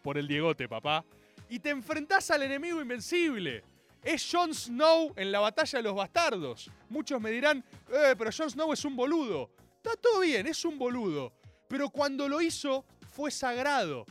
[0.05, 1.03] por el Diegote, papá.
[1.49, 3.63] Y te enfrentás al enemigo invencible.
[4.03, 6.69] Es Jon Snow en la batalla de los bastardos.
[6.89, 9.49] Muchos me dirán, eh, pero Jon Snow es un boludo.
[9.77, 11.33] Está todo bien, es un boludo.
[11.67, 14.05] Pero cuando lo hizo, fue sagrado.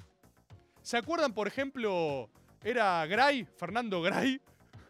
[0.83, 2.29] ¿Se acuerdan, por ejemplo,
[2.65, 4.41] era Gray, Fernando Gray?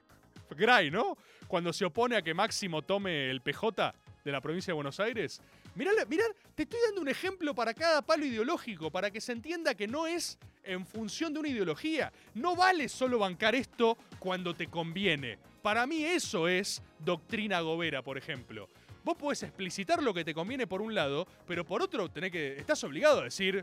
[0.56, 1.18] Gray, ¿no?
[1.46, 5.42] Cuando se opone a que Máximo tome el PJ de la provincia de Buenos Aires.
[5.74, 9.74] Mirá, mirá, te estoy dando un ejemplo para cada palo ideológico, para que se entienda
[9.74, 12.12] que no es en función de una ideología.
[12.34, 15.38] No vale solo bancar esto cuando te conviene.
[15.62, 18.68] Para mí eso es doctrina gobera, por ejemplo.
[19.02, 22.56] Vos podés explicitar lo que te conviene por un lado, pero por otro tenés que,
[22.56, 23.62] estás obligado a decir,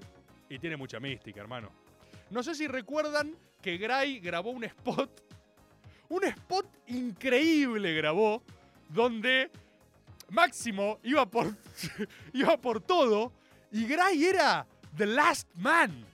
[0.50, 1.72] y tiene mucha mística, hermano.
[2.30, 5.10] No sé si recuerdan que Gray grabó un spot,
[6.10, 8.44] un spot increíble grabó,
[8.90, 9.50] donde
[10.32, 11.56] Máximo iba por,
[12.34, 13.34] iba por todo
[13.72, 14.66] y Gray era
[14.96, 16.06] The Last Man.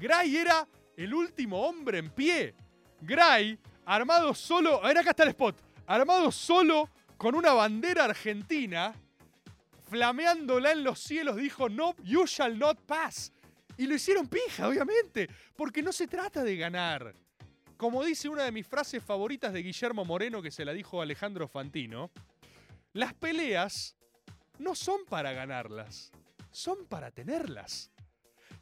[0.00, 0.66] Gray era
[0.96, 2.54] el último hombre en pie.
[3.00, 8.94] Gray, armado solo, a ver acá está el spot, armado solo con una bandera argentina,
[9.88, 13.32] flameándola en los cielos, dijo, no, you shall not pass.
[13.76, 17.14] Y lo hicieron pija, obviamente, porque no se trata de ganar.
[17.76, 21.48] Como dice una de mis frases favoritas de Guillermo Moreno, que se la dijo Alejandro
[21.48, 22.10] Fantino,
[22.92, 23.96] las peleas
[24.58, 26.10] no son para ganarlas,
[26.50, 27.90] son para tenerlas.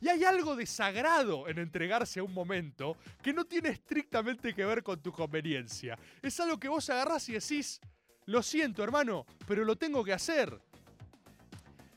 [0.01, 4.65] Y hay algo de sagrado en entregarse a un momento que no tiene estrictamente que
[4.65, 5.99] ver con tu conveniencia.
[6.23, 7.81] Es algo que vos agarrás y decís,
[8.27, 10.61] lo siento hermano, pero lo tengo que hacer.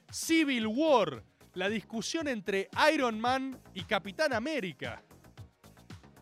[0.10, 5.04] Civil War, la discusión entre Iron Man y Capitán América.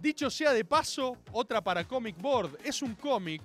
[0.02, 3.42] Dicho sea de paso, otra para Comic Board, es un cómic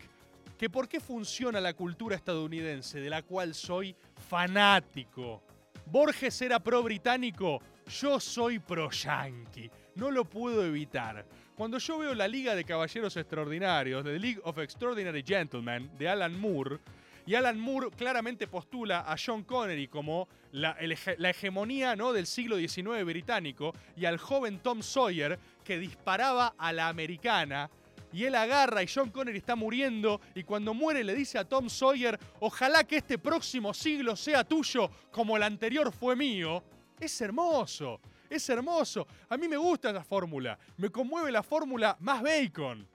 [0.59, 3.95] que por qué funciona la cultura estadounidense, de la cual soy
[4.29, 5.43] fanático.
[5.87, 7.61] Borges era pro británico,
[8.01, 9.71] yo soy pro yankee.
[9.97, 11.27] No lo puedo evitar.
[11.55, 16.39] Cuando yo veo la Liga de Caballeros Extraordinarios, The League of Extraordinary Gentlemen, de Alan
[16.39, 16.81] Moore,
[17.27, 20.77] y Alan Moore claramente postula a John Connery como la,
[21.19, 22.13] la hegemonía ¿no?
[22.13, 27.71] del siglo XIX británico y al joven Tom Sawyer que disparaba a la americana.
[28.15, 31.69] Y él agarra y John Connery está muriendo y cuando muere le dice a Tom
[31.69, 36.63] Sawyer, ojalá que este próximo siglo sea tuyo como el anterior fue mío.
[37.01, 38.01] Es hermoso,
[38.31, 39.05] es hermoso.
[39.29, 40.57] A mí me gusta la fórmula.
[40.77, 42.87] Me conmueve la fórmula más bacon.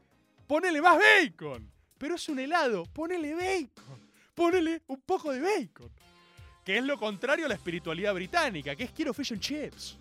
[0.47, 1.69] Ponele más bacon.
[1.97, 4.09] Pero es un helado, ponele bacon.
[4.33, 5.91] Ponele un poco de bacon.
[6.63, 9.98] Que es lo contrario a la espiritualidad británica, que es quiero fish and chips.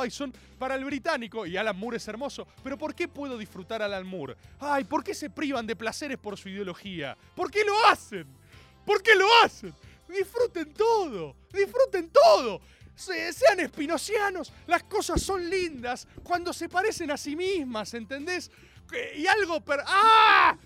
[0.00, 3.82] Ay, son para el británico, y Alan Moore es hermoso, pero ¿por qué puedo disfrutar
[3.82, 4.36] a Alan Moore?
[4.60, 7.16] Ay, ¿por qué se privan de placeres por su ideología?
[7.34, 8.26] ¿Por qué lo hacen?
[8.86, 9.74] ¿Por qué lo hacen?
[10.08, 12.60] Disfruten todo, disfruten todo.
[12.94, 18.50] Se- sean espinocianos, las cosas son lindas cuando se parecen a sí mismas, ¿entendés?
[19.16, 19.80] Y algo per...
[19.86, 20.56] ¡Ah!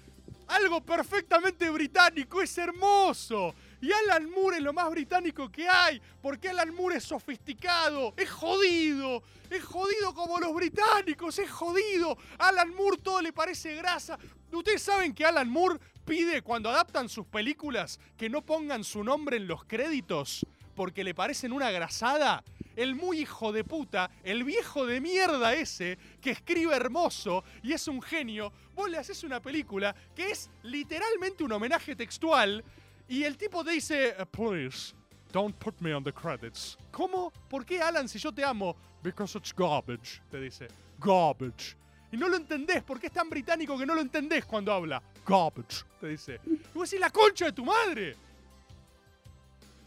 [0.49, 3.55] Algo perfectamente británico, es hermoso.
[3.87, 8.29] Y Alan Moore es lo más británico que hay, porque Alan Moore es sofisticado, es
[8.29, 12.19] jodido, es jodido como los británicos, es jodido.
[12.37, 14.19] Alan Moore todo le parece grasa.
[14.51, 19.37] Ustedes saben que Alan Moore pide cuando adaptan sus películas que no pongan su nombre
[19.37, 20.45] en los créditos
[20.75, 22.43] porque le parecen una grasada.
[22.75, 27.87] El muy hijo de puta, el viejo de mierda ese, que escribe hermoso y es
[27.87, 32.65] un genio, vos le haces una película que es literalmente un homenaje textual
[33.09, 34.95] y el tipo dice, "Uh, please,
[35.33, 36.77] don't put me on the credits.
[36.91, 37.33] ¿Cómo?
[37.49, 38.75] ¿Por qué Alan si yo te amo?
[39.03, 40.69] Because it's garbage, te dice.
[40.99, 41.77] Garbage.
[42.13, 45.03] Y no lo entendés, porque es tan británico que no lo entendés cuando habla.
[45.27, 46.41] Garbage, te dice.
[46.47, 48.17] Y vos decís, la concha de tu madre.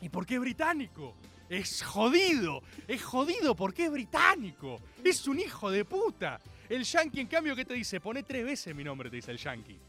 [0.01, 1.15] ¿Y por qué es británico?
[1.49, 4.79] Es jodido, es jodido porque es británico.
[5.03, 6.39] Es un hijo de puta.
[6.69, 7.99] El yankee, en cambio, ¿qué te dice?
[7.99, 9.79] Pone tres veces mi nombre, te dice el yankee.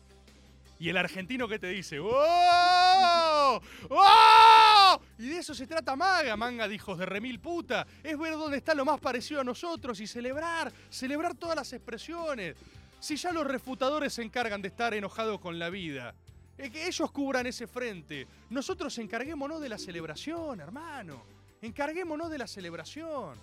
[0.80, 1.98] Y el argentino, ¿qué te dice?
[2.00, 3.60] ¡Oh!
[3.90, 5.00] ¡Oh!
[5.18, 7.86] Y de eso se trata Maga, manga de hijos de remil puta.
[8.02, 12.56] Es ver dónde está lo más parecido a nosotros y celebrar, celebrar todas las expresiones.
[12.98, 16.14] Si ya los refutadores se encargan de estar enojados con la vida.
[16.56, 18.26] Eh, que ellos cubran ese frente.
[18.48, 21.22] Nosotros encarguémonos de la celebración, hermano.
[21.60, 23.36] Encarguémonos de la celebración.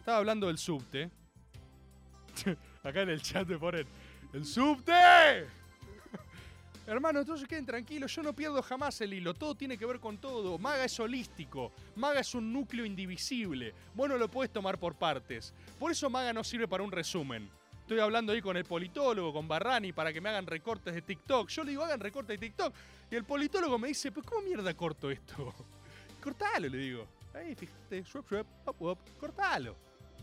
[0.00, 1.12] Estaba hablando del subte.
[2.82, 3.86] Acá en el chat te ponen.
[4.32, 5.61] ¡El subte!
[6.86, 10.18] Hermano, entonces queden tranquilos, yo no pierdo jamás el hilo, todo tiene que ver con
[10.18, 10.58] todo.
[10.58, 15.54] Maga es holístico, Maga es un núcleo indivisible, vos no lo podés tomar por partes.
[15.78, 17.48] Por eso Maga no sirve para un resumen.
[17.82, 21.48] Estoy hablando ahí con el politólogo, con Barrani, para que me hagan recortes de TikTok.
[21.48, 22.74] Yo le digo, hagan recortes de TikTok.
[23.10, 25.54] Y el politólogo me dice, pues ¿cómo mierda corto esto?
[26.22, 27.06] Cortalo, le digo.
[27.34, 29.76] Ahí, fíjate, swap, swap, up, up, cortalo.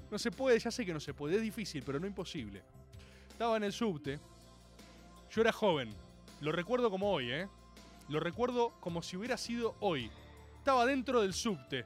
[0.10, 2.64] No se puede, ya sé que no se puede, es difícil, pero no imposible.
[3.30, 4.20] Estaba en el subte,
[5.30, 5.94] yo era joven,
[6.42, 7.48] lo recuerdo como hoy, ¿eh?
[8.08, 10.10] Lo recuerdo como si hubiera sido hoy.
[10.58, 11.86] Estaba dentro del subte.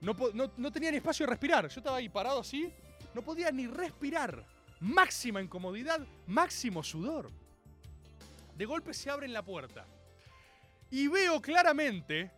[0.00, 1.68] No, no- no tenía ni espacio de respirar.
[1.68, 2.70] Yo estaba ahí parado así.
[3.14, 4.44] No podía ni respirar.
[4.80, 7.30] Máxima incomodidad, máximo sudor.
[8.56, 9.86] De golpe se abre la puerta.
[10.90, 12.30] Y veo claramente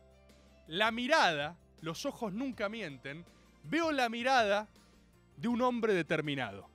[0.69, 3.25] la mirada, los ojos nunca mienten,
[3.64, 4.69] veo la mirada
[5.37, 6.69] de un hombre determinado.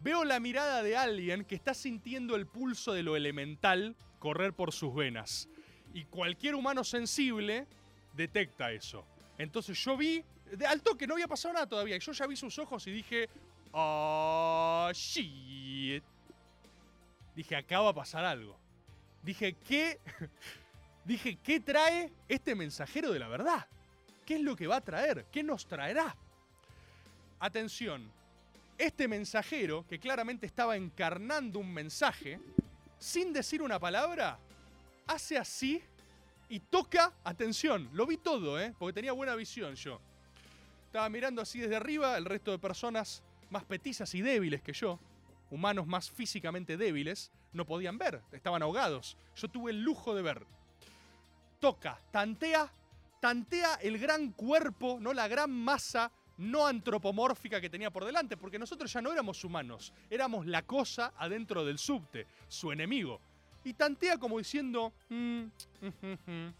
[0.00, 4.72] Veo la mirada de alguien que está sintiendo el pulso de lo elemental correr por
[4.72, 5.48] sus venas.
[5.92, 7.66] Y cualquier humano sensible
[8.14, 9.04] detecta eso.
[9.36, 12.58] Entonces yo vi, de al toque no había pasado nada todavía, yo ya vi sus
[12.58, 13.28] ojos y dije,
[13.72, 16.02] oh, shit.
[17.34, 18.58] Dije, acá va a pasar algo.
[19.22, 19.98] Dije, ¿qué?
[21.04, 23.66] Dije, ¿qué trae este mensajero de la verdad?
[24.24, 25.26] ¿Qué es lo que va a traer?
[25.32, 26.16] ¿Qué nos traerá?
[27.38, 28.12] Atención,
[28.80, 32.40] este mensajero, que claramente estaba encarnando un mensaje,
[32.98, 34.38] sin decir una palabra,
[35.06, 35.82] hace así
[36.48, 38.74] y toca, atención, lo vi todo, ¿eh?
[38.78, 40.00] Porque tenía buena visión yo.
[40.86, 44.98] Estaba mirando así desde arriba, el resto de personas más petizas y débiles que yo,
[45.50, 49.18] humanos más físicamente débiles, no podían ver, estaban ahogados.
[49.36, 50.46] Yo tuve el lujo de ver.
[51.60, 52.72] Toca, tantea,
[53.20, 56.10] tantea el gran cuerpo, no la gran masa
[56.40, 61.12] no antropomórfica que tenía por delante, porque nosotros ya no éramos humanos, éramos la cosa
[61.18, 63.20] adentro del subte, su enemigo.
[63.62, 66.54] Y tantea como diciendo, "Mm, mm, mm, mm".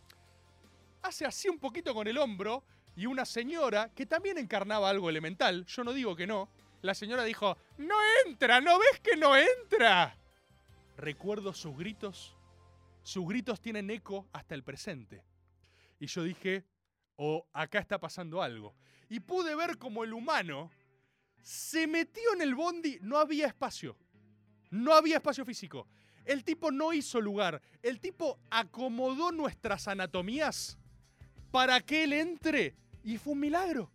[1.03, 2.63] hace así un poquito con el hombro
[2.95, 6.51] y una señora que también encarnaba algo elemental, yo no digo que no,
[6.83, 10.15] la señora dijo, no entra, ¿no ves que no entra?
[10.99, 12.37] Recuerdo sus gritos,
[13.03, 15.23] sus gritos tienen eco hasta el presente.
[15.99, 16.67] Y yo dije,
[17.17, 18.75] o acá está pasando algo.
[19.11, 20.71] Y pude ver como el humano
[21.43, 23.97] se metió en el bondi, no había espacio.
[24.71, 25.89] No había espacio físico.
[26.25, 27.61] El tipo no hizo lugar.
[27.83, 30.79] El tipo acomodó nuestras anatomías
[31.51, 32.77] para que él entre.
[33.03, 33.91] Y fue un milagro.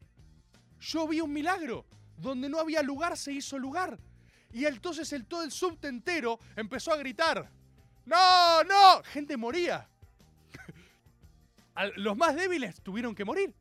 [0.81, 1.85] Yo vi un milagro.
[2.17, 3.97] Donde no había lugar se hizo lugar.
[4.51, 7.49] Y entonces el, todo el subte entero empezó a gritar.
[8.05, 9.03] ¡No, no!
[9.03, 9.87] Gente moría.
[11.95, 13.53] Los más débiles tuvieron que morir.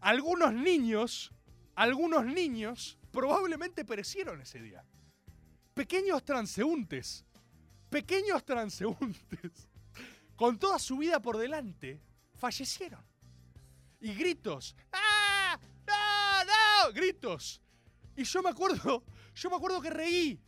[0.00, 1.32] Algunos niños,
[1.74, 4.84] algunos niños probablemente perecieron ese día.
[5.74, 7.24] Pequeños transeúntes,
[7.88, 9.68] pequeños transeúntes,
[10.36, 12.00] con toda su vida por delante,
[12.34, 13.04] fallecieron.
[14.00, 15.58] Y gritos, ¡ah!
[15.86, 16.92] ¡No, no!
[16.92, 17.60] Gritos.
[18.16, 20.40] Y yo me acuerdo, yo me acuerdo que reí.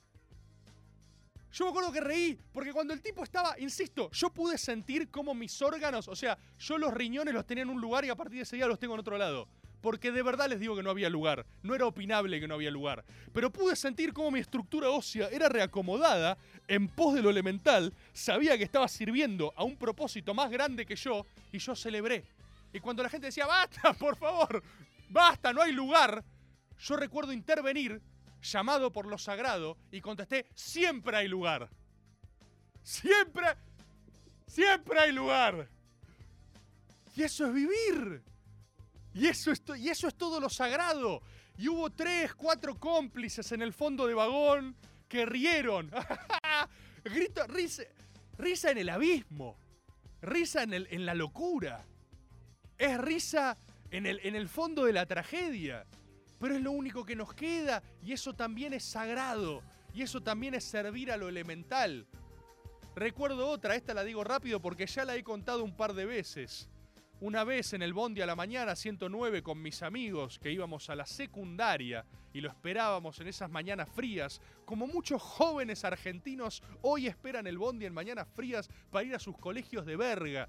[1.53, 5.35] Yo me acuerdo que reí, porque cuando el tipo estaba, insisto, yo pude sentir cómo
[5.35, 8.37] mis órganos, o sea, yo los riñones los tenía en un lugar y a partir
[8.37, 9.49] de ese día los tengo en otro lado.
[9.81, 11.47] Porque de verdad les digo que no había lugar.
[11.63, 13.03] No era opinable que no había lugar.
[13.33, 16.37] Pero pude sentir cómo mi estructura ósea era reacomodada
[16.69, 17.93] en pos de lo elemental.
[18.13, 22.27] Sabía que estaba sirviendo a un propósito más grande que yo y yo celebré.
[22.73, 24.63] Y cuando la gente decía, basta, por favor,
[25.09, 26.23] basta, no hay lugar,
[26.79, 28.01] yo recuerdo intervenir
[28.43, 31.69] llamado por lo sagrado y contesté, siempre hay lugar.
[32.83, 33.47] Siempre,
[34.47, 35.69] siempre hay lugar.
[37.17, 38.23] Y eso es vivir.
[39.15, 41.23] Y eso es, y eso es todo lo sagrado.
[41.59, 44.77] Y hubo tres, cuatro cómplices en el fondo de vagón
[45.09, 45.91] que rieron.
[47.05, 47.83] Grito, risa,
[48.39, 49.57] risa en el abismo.
[50.23, 51.85] Risa en, el- en la locura.
[52.79, 53.59] Es risa
[53.91, 55.85] en el, en el fondo de la tragedia.
[56.41, 59.63] Pero es lo único que nos queda y eso también es sagrado.
[59.93, 62.07] Y eso también es servir a lo elemental.
[62.97, 66.69] Recuerdo otra, esta la digo rápido porque ya la he contado un par de veces.
[67.21, 70.95] Una vez en el Bondi a la mañana 109 con mis amigos que íbamos a
[70.95, 77.47] la secundaria y lo esperábamos en esas mañanas frías, como muchos jóvenes argentinos hoy esperan
[77.47, 80.49] el Bondi en mañanas frías para ir a sus colegios de verga.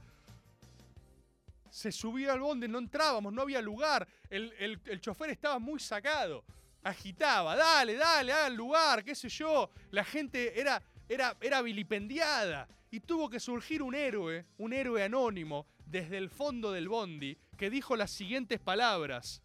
[1.71, 5.79] Se subía al Bondi, no entrábamos, no había lugar, el, el- el chofer estaba muy
[5.79, 6.43] sacado,
[6.83, 10.79] agitaba, dale, dale, hagan lugar, qué sé yo, la gente era,
[11.09, 16.71] era, era vilipendiada y tuvo que surgir un héroe, un héroe anónimo, desde el fondo
[16.71, 19.41] del Bondi, que dijo las siguientes palabras.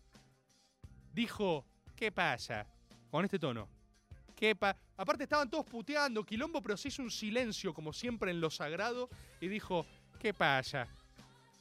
[1.13, 2.67] Dijo, ¿qué pasa?
[3.11, 3.69] Con este tono.
[4.35, 8.41] ¿Qué pa Aparte estaban todos puteando, quilombo, pero se hizo un silencio, como siempre en
[8.41, 9.09] lo sagrado,
[9.41, 9.87] y dijo,
[10.19, 10.89] ¿qué pasa?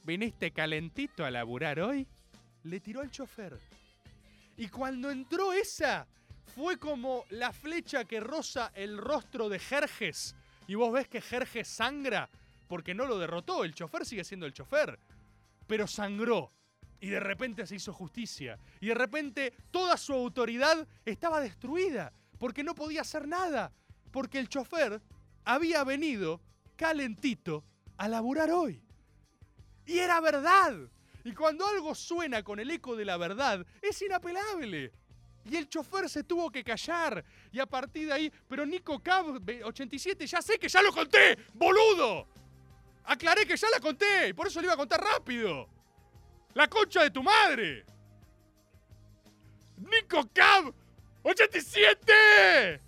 [0.06, 2.08] ¿Viniste calentito a laburar hoy?
[2.64, 3.60] Le tiró al chofer.
[4.56, 6.08] Y cuando entró esa,
[6.56, 10.36] fue como la flecha que roza el rostro de Jerjes.
[10.68, 12.30] Y vos ves que Jerjes sangra
[12.68, 13.64] porque no lo derrotó.
[13.64, 15.00] El chofer sigue siendo el chofer.
[15.66, 16.52] Pero sangró.
[17.00, 18.60] Y de repente se hizo justicia.
[18.80, 22.14] Y de repente toda su autoridad estaba destruida.
[22.38, 23.74] Porque no podía hacer nada.
[24.12, 25.02] Porque el chofer
[25.46, 26.42] había venido
[26.76, 27.64] calentito
[27.98, 28.85] a laburar hoy.
[29.86, 30.74] Y era verdad.
[31.24, 34.92] Y cuando algo suena con el eco de la verdad, es inapelable.
[35.50, 37.24] Y el chofer se tuvo que callar.
[37.52, 41.38] Y a partir de ahí, pero Nico Cab 87, ya sé que ya lo conté,
[41.54, 42.28] boludo.
[43.04, 45.70] Aclaré que ya la conté y por eso le iba a contar rápido.
[46.54, 47.86] La concha de tu madre.
[49.78, 50.74] Nico Cab
[51.22, 52.82] 87.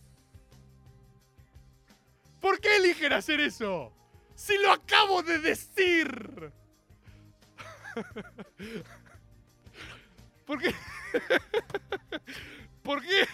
[2.40, 3.92] ¿Por qué eligen hacer eso?
[4.36, 6.52] Si lo acabo de decir.
[10.46, 10.72] ¿Por qué?
[12.84, 13.26] ¿Por qué?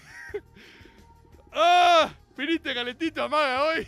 [1.51, 2.13] ¡Ah!
[2.35, 3.87] Viniste calentito, amaga, hoy.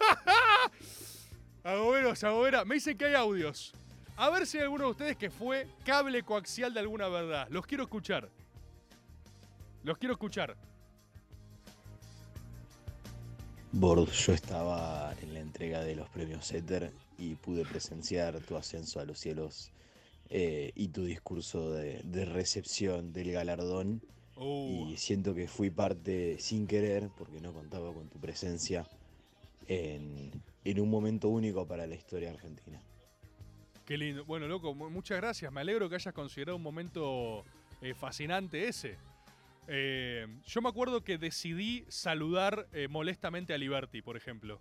[1.64, 2.64] Agoberos, agobera.
[2.64, 3.72] Me dicen que hay audios.
[4.16, 7.48] A ver si hay alguno de ustedes que fue cable coaxial de alguna verdad.
[7.50, 8.28] Los quiero escuchar.
[9.82, 10.56] Los quiero escuchar.
[13.72, 19.00] Bord, yo estaba en la entrega de los premios Éter y pude presenciar tu ascenso
[19.00, 19.72] a los cielos
[20.36, 24.02] eh, y tu discurso de, de recepción del galardón.
[24.36, 28.84] Uh, Y siento que fui parte sin querer, porque no contaba con tu presencia,
[29.68, 30.32] en,
[30.64, 32.80] en un momento único para la historia argentina.
[33.86, 34.24] qué lindo.
[34.24, 35.52] Bueno, loco, mu- muchas gracias.
[35.52, 37.44] Me alegro que hayas considerado un momento
[37.80, 38.96] eh, fascinante ese.
[39.68, 44.60] Eh, yo me acuerdo que decidí saludar eh, molestamente a Liberty, por ejemplo.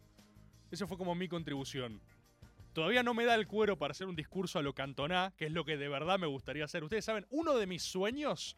[0.72, 2.00] Eso fue como mi contribución.
[2.74, 5.52] Todavía no me da el cuero para hacer un discurso a lo cantoná, que es
[5.52, 6.84] lo que de verdad me gustaría hacer.
[6.84, 8.58] Ustedes saben, uno de mis sueños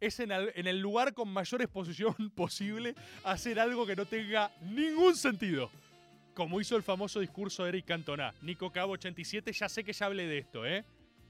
[0.00, 4.50] es en, al- en el lugar con mayor exposición posible hacer algo que no tenga
[4.62, 5.70] ningún sentido.
[6.34, 8.34] Como hizo el famoso discurso de Eric Cantona.
[8.42, 10.84] Nico Cabo 87, ya sé que ya hablé de esto, ¿eh?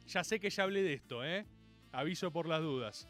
[0.08, 1.44] Ya sé que ya hablé de esto, ¿eh?
[1.92, 3.06] Aviso por las dudas.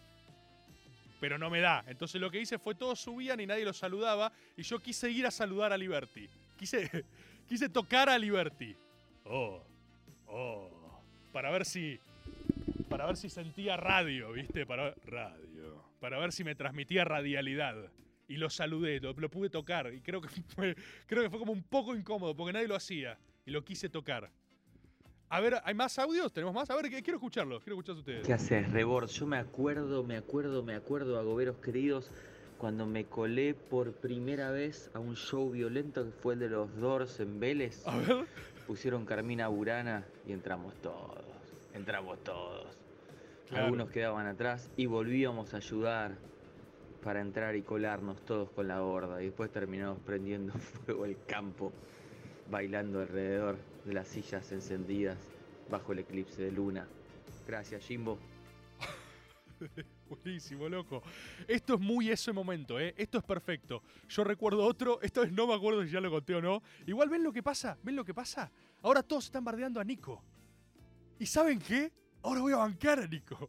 [1.20, 1.84] Pero no me da.
[1.86, 4.32] Entonces lo que hice fue todos subían y nadie los saludaba.
[4.56, 6.28] Y yo quise ir a saludar a Liberty.
[6.58, 6.90] Quise,
[7.48, 8.74] quise tocar a Liberty.
[9.24, 9.62] Oh,
[10.28, 10.70] oh.
[11.32, 11.98] Para ver si.
[12.88, 14.66] Para ver si sentía radio, ¿viste?
[14.66, 15.82] Para radio.
[16.00, 17.90] Para ver si me transmitía radialidad.
[18.28, 19.92] Y lo saludé, lo, lo pude tocar.
[19.92, 23.18] Y creo que, fue, creo que fue como un poco incómodo porque nadie lo hacía.
[23.46, 24.30] Y lo quise tocar.
[25.28, 26.32] A ver, ¿hay más audios?
[26.32, 26.70] ¿Tenemos más?
[26.70, 27.62] A ver, quiero escucharlos.
[27.64, 28.26] Quiero escuchar a ustedes.
[28.26, 29.08] ¿Qué haces, Rebord?
[29.08, 32.10] Yo me acuerdo, me acuerdo, me acuerdo, agoberos queridos,
[32.58, 36.76] cuando me colé por primera vez a un show violento que fue el de los
[36.76, 37.82] Doors en Vélez.
[37.86, 38.26] A ver.
[38.66, 41.20] Pusieron Carmina Burana y entramos todos.
[41.74, 42.66] Entramos todos.
[43.48, 43.64] Claro.
[43.64, 46.16] Algunos quedaban atrás y volvíamos a ayudar
[47.02, 49.22] para entrar y colarnos todos con la horda.
[49.22, 50.52] Y después terminamos prendiendo
[50.84, 51.72] fuego el campo,
[52.50, 55.18] bailando alrededor de las sillas encendidas
[55.70, 56.86] bajo el eclipse de luna.
[57.46, 58.18] Gracias, Jimbo.
[60.22, 61.02] Buenísimo, loco.
[61.48, 62.94] Esto es muy ese momento, ¿eh?
[62.96, 63.82] Esto es perfecto.
[64.08, 66.62] Yo recuerdo otro, esta vez no me acuerdo si ya lo conté o no.
[66.86, 68.50] Igual ven lo que pasa, ven lo que pasa.
[68.82, 70.22] Ahora todos están bardeando a Nico.
[71.18, 71.92] ¿Y saben qué?
[72.22, 73.48] Ahora voy a bancar a Nico.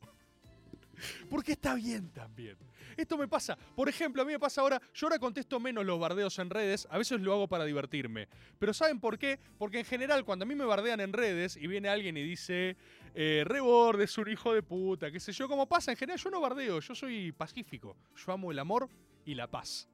[1.30, 2.58] Porque está bien también.
[2.98, 3.58] Esto me pasa.
[3.76, 6.88] Por ejemplo, a mí me pasa ahora, yo ahora contesto menos los bardeos en redes,
[6.90, 8.28] a veces lo hago para divertirme.
[8.58, 9.40] Pero ¿saben por qué?
[9.58, 12.78] Porque en general cuando a mí me bardean en redes y viene alguien y dice,
[13.16, 16.30] eh, Rebord es un hijo de puta, qué sé yo, como pasa, en general yo
[16.30, 17.96] no bardeo, yo soy pacífico.
[18.16, 18.90] Yo amo el amor
[19.26, 19.88] y la paz.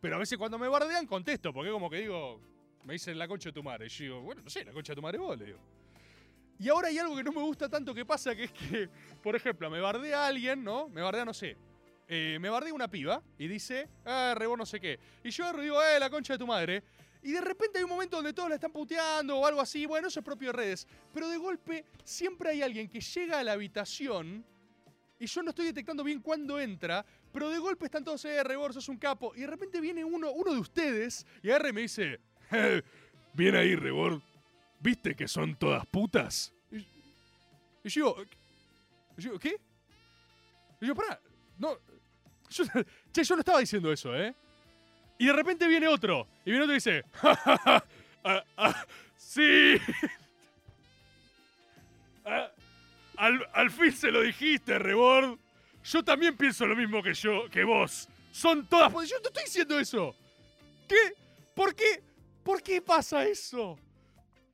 [0.00, 2.40] Pero a veces cuando me bardean contesto, porque como que digo,
[2.84, 3.86] me dicen la concha de tu madre.
[3.86, 5.58] Y yo digo, bueno, no sé, la concha de tu madre vos, le digo.
[6.58, 8.88] Y ahora hay algo que no me gusta tanto que pasa, que es que,
[9.22, 10.88] por ejemplo, me bardea alguien, ¿no?
[10.88, 11.56] Me bardea, no sé.
[12.08, 14.98] eh, me bardea una piba y dice, ah, rebor no sé qué.
[15.24, 16.84] Y yo digo, eh, la concha de tu madre.
[17.26, 19.84] Y de repente hay un momento donde todos la están puteando o algo así.
[19.84, 20.86] Bueno, eso es propio de redes.
[21.12, 24.44] Pero de golpe siempre hay alguien que llega a la habitación
[25.18, 28.72] y yo no estoy detectando bien cuándo entra, pero de golpe están todos, eh, Rebor,
[28.72, 29.32] sos un capo.
[29.34, 32.20] Y de repente viene uno, uno de ustedes y agarra me dice,
[32.52, 32.80] "Eh,
[33.32, 34.22] bien ahí, Rebor.
[34.78, 36.54] ¿Viste que son todas putas?
[36.70, 36.86] Y,
[37.88, 38.14] yo
[39.18, 39.56] y yo ¿qué?
[40.80, 41.20] Y yo, pará,
[41.58, 41.76] no.
[42.50, 42.64] Yo,
[43.12, 44.32] che, yo no estaba diciendo eso, ¿eh?
[45.18, 46.26] Y de repente viene otro.
[46.44, 47.84] Y viene otro y dice, "Ja, ja, ja,
[48.24, 48.86] ah, ah,
[49.16, 49.76] sí.
[52.28, 52.50] Ah,
[53.18, 55.38] al, fin se lo dijiste, Rebord.
[55.84, 58.08] Yo también pienso lo mismo que yo, que vos.
[58.32, 58.92] Son todas.
[58.92, 59.08] putas".
[59.08, 60.16] Yo no estoy diciendo eso.
[60.88, 61.14] ¿Qué?
[61.54, 62.02] ¿Por qué?
[62.42, 63.78] ¿Por qué pasa eso?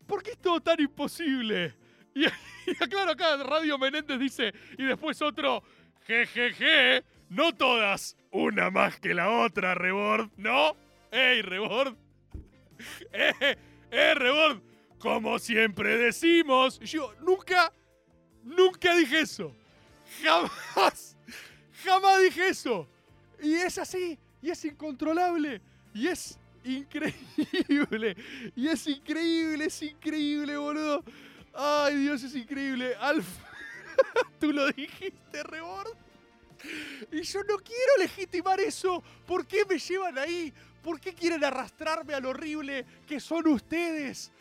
[0.07, 1.75] ¿Por qué es todo tan imposible?
[2.15, 2.27] Y,
[2.71, 5.63] y claro, acá Radio Menéndez dice, y después otro,
[6.07, 10.75] jejeje, no todas, una más que la otra, Rebord, ¿no?
[11.11, 11.95] ¡Ey, Rebord!
[13.13, 13.57] ¡Eh,
[13.91, 14.61] eh, Rebord!
[14.99, 16.81] Como siempre decimos.
[16.81, 17.73] Yo, nunca,
[18.43, 19.55] nunca dije eso.
[20.23, 21.17] Jamás,
[21.85, 22.89] jamás dije eso.
[23.43, 25.61] Y es así, y es incontrolable,
[25.93, 28.17] y es increíble,
[28.55, 31.03] y es increíble, es increíble, boludo.
[31.53, 32.95] Ay, Dios, es increíble.
[33.01, 33.27] Alf,
[34.39, 36.02] tú lo dijiste, Rebord.
[37.11, 39.03] Y yo no quiero legitimar eso.
[39.27, 40.53] ¿Por qué me llevan ahí?
[40.83, 44.33] ¿Por qué quieren arrastrarme al horrible que son ustedes?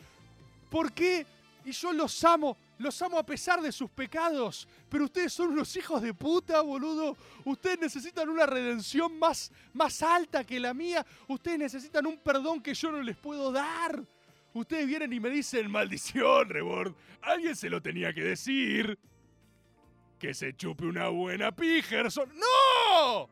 [0.70, 1.26] ¿Por qué?
[1.64, 4.66] Y yo los amo, los amo a pesar de sus pecados.
[4.88, 7.16] Pero ustedes son unos hijos de puta, boludo.
[7.44, 11.06] Ustedes necesitan una redención más, más alta que la mía.
[11.28, 14.02] Ustedes necesitan un perdón que yo no les puedo dar.
[14.54, 16.94] Ustedes vienen y me dicen, maldición, Rebord.
[17.22, 18.98] Alguien se lo tenía que decir.
[20.22, 22.32] Que se chupe una buena Pigerson.
[22.38, 23.28] ¡No!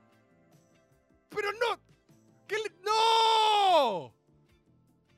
[1.28, 1.80] Pero no.
[2.48, 4.12] ¿Qué le- ¡No!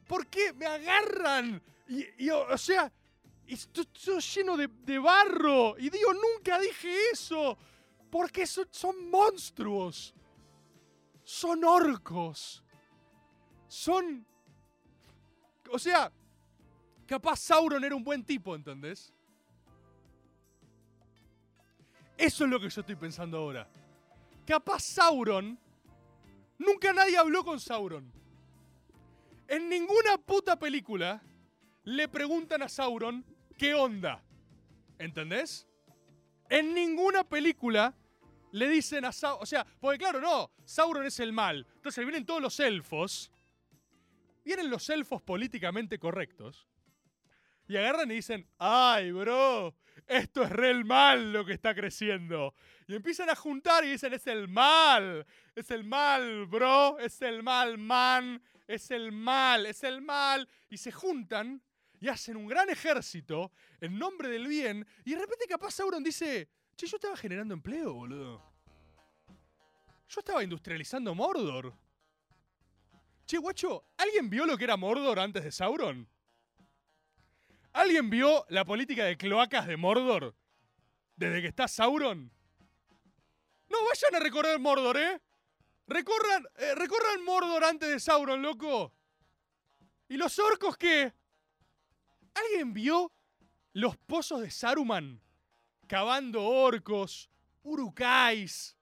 [0.07, 1.63] ¿Por qué me agarran?
[1.89, 2.93] Y, y, o, sea,
[3.47, 5.75] estoy, estoy lleno de, de barro.
[5.79, 7.57] Y digo, nunca dije eso.
[8.11, 10.15] Porque son, son monstruos.
[11.25, 12.63] Son orcos.
[13.67, 14.27] son.
[15.71, 16.13] O sea,
[17.07, 19.11] capaz Sauron era un buen tipo, ¿entendés?
[22.23, 23.67] Eso es lo que yo estoy pensando ahora.
[24.47, 25.59] Capaz Sauron.
[26.57, 28.13] Nunca nadie habló con Sauron.
[29.49, 31.21] En ninguna puta película
[31.83, 33.25] le preguntan a Sauron
[33.59, 34.23] qué onda.
[35.01, 35.67] ¿Entendés?
[36.49, 37.93] En ninguna película
[38.53, 39.43] le dicen a Sauron.
[39.43, 40.53] O sea, porque claro, no.
[40.65, 41.67] Sauron es el mal.
[41.75, 43.33] Entonces vienen todos los elfos.
[44.45, 46.69] Vienen los elfos políticamente correctos.
[47.67, 49.75] Y agarran y dicen, ay, bro,
[50.07, 52.55] esto es re mal lo que está creciendo.
[52.87, 57.43] Y empiezan a juntar y dicen, es el mal, es el mal, bro, es el
[57.43, 60.49] mal, man, es el mal, es el mal.
[60.69, 61.63] Y se juntan
[62.01, 64.87] y hacen un gran ejército en nombre del bien.
[65.05, 68.43] Y de repente capaz Sauron dice, che, yo estaba generando empleo, boludo.
[70.09, 71.73] Yo estaba industrializando Mordor.
[73.25, 76.12] Che, guacho, ¿alguien vio lo que era Mordor antes de Sauron?
[77.73, 80.35] ¿Alguien vio la política de cloacas de Mordor
[81.17, 82.31] desde que está Sauron?
[83.69, 85.21] No, vayan a recorrer Mordor, ¿eh?
[85.87, 88.93] Recorran, eh, recorran Mordor antes de Sauron, loco.
[90.09, 91.15] ¿Y los orcos qué?
[92.35, 93.11] ¿Alguien vio
[93.73, 95.23] los pozos de Saruman?
[95.87, 97.31] Cavando orcos,
[97.63, 98.77] urukais,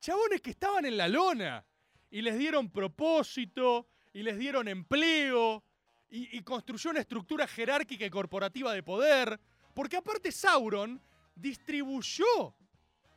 [0.00, 1.66] chabones que estaban en la lona
[2.10, 5.62] y les dieron propósito y les dieron empleo
[6.10, 9.38] y, y construyó una estructura jerárquica y corporativa de poder.
[9.74, 11.00] Porque aparte Sauron
[11.34, 12.54] distribuyó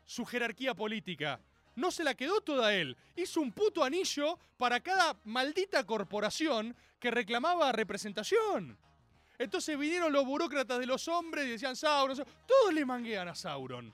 [0.06, 1.39] su jerarquía política.
[1.76, 2.96] No se la quedó toda él.
[3.16, 8.78] Hizo un puto anillo para cada maldita corporación que reclamaba representación.
[9.39, 12.16] Entonces vinieron los burócratas de los hombres y decían Sauron.
[12.16, 12.34] Sauron".
[12.48, 13.94] Todos le manguean a Sauron.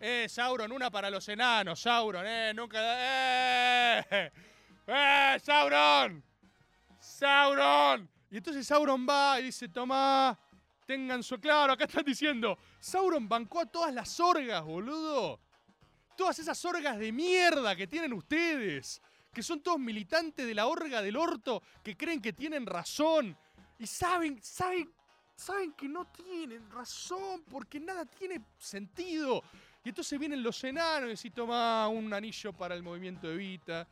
[0.00, 2.78] Eh, Sauron, una para los enanos, Sauron, eh, nunca.
[2.80, 4.32] ¡Eh!
[4.86, 6.24] ¡Eh, Sauron!
[6.98, 8.08] ¡Sauron!
[8.30, 10.38] Y entonces Sauron va y dice: Tomá,
[10.86, 11.38] tengan su.
[11.40, 15.40] Claro, acá están diciendo: Sauron bancó a todas las orgas, boludo.
[16.16, 19.02] Todas esas orgas de mierda que tienen ustedes.
[19.32, 23.36] Que son todos militantes de la orga del orto que creen que tienen razón.
[23.78, 24.92] Y saben, saben,
[25.36, 29.42] saben que no tienen razón porque nada tiene sentido.
[29.84, 33.88] Y entonces vienen los enanos y toma un anillo para el movimiento Evita,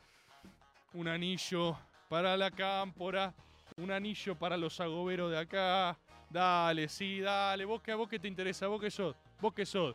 [0.92, 1.78] un anillo
[2.08, 3.34] para la cámpora,
[3.78, 5.96] un anillo para los agoberos de acá.
[6.28, 9.94] Dale, sí, dale, vos que, vos que te interesa, vos que sos, vos que sos.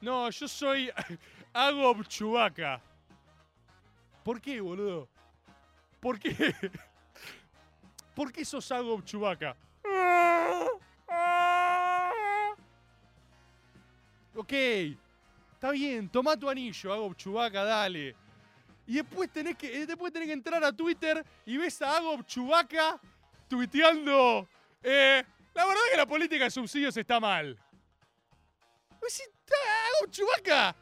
[0.00, 0.90] No, yo soy
[1.52, 2.80] Agob Chewbacca.
[4.22, 5.08] ¿Por qué, boludo?
[6.00, 6.54] ¿Por qué?
[8.14, 9.56] ¿Por qué sos Agob Chewbacca?
[14.34, 14.52] Ok,
[15.52, 18.14] está bien, toma tu anillo, Agob Chewbacca, dale.
[18.86, 22.24] Y después tenés que, eh, después tenés que entrar a Twitter y ves a Agob
[22.26, 23.00] Chewbacca
[23.52, 24.48] tuiteando.
[24.82, 25.22] Eh,
[25.52, 27.54] la verdad que la política de subsidios está mal.
[29.06, 29.54] Está
[29.98, 30.74] Agob Chewbacca,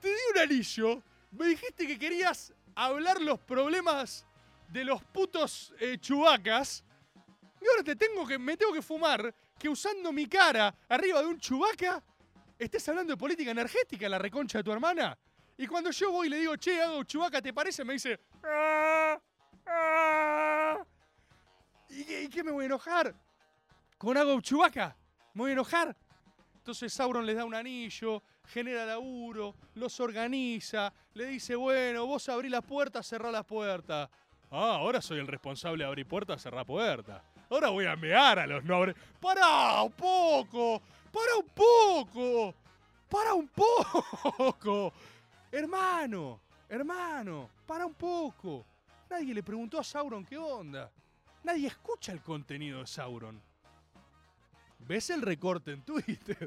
[0.00, 4.26] te di un anillo, me dijiste que querías hablar los problemas
[4.68, 6.82] de los putos eh, chubacas.
[7.60, 11.26] Y ahora te tengo que, me tengo que fumar que usando mi cara arriba de
[11.28, 12.02] un chubaca
[12.58, 15.16] estés hablando de política energética, la reconcha de tu hermana.
[15.56, 17.84] Y cuando yo voy y le digo, che, hago chubaca, ¿te parece?
[17.84, 18.18] Me dice.
[18.42, 19.20] "Ah,
[19.66, 20.84] ah".
[21.88, 23.14] ¿Y, qué- me voy a enojar?
[23.96, 24.96] ¿Con hago chubaca?
[25.34, 25.96] ¿Me voy a enojar?
[26.56, 32.48] Entonces Sauron les da un anillo, genera laburo, los organiza, le dice, bueno, vos abrí
[32.48, 34.10] la puerta, cerrá la puerta.
[34.50, 37.22] Ah, ahora soy el responsable de abrir puertas, cerrar puertas.
[37.50, 38.96] Ahora voy a mear a los no abrir.
[39.20, 40.82] ¡Para un poco!
[41.10, 42.54] ¡Para un poco!
[43.08, 44.92] ¡Para un poco!
[45.50, 48.64] Hermano, hermano, para un poco.
[49.08, 50.90] Nadie le preguntó a Sauron qué onda.
[51.48, 53.40] Nadie escucha el contenido de Sauron.
[54.80, 56.46] ¿Ves el recorte en Twitter?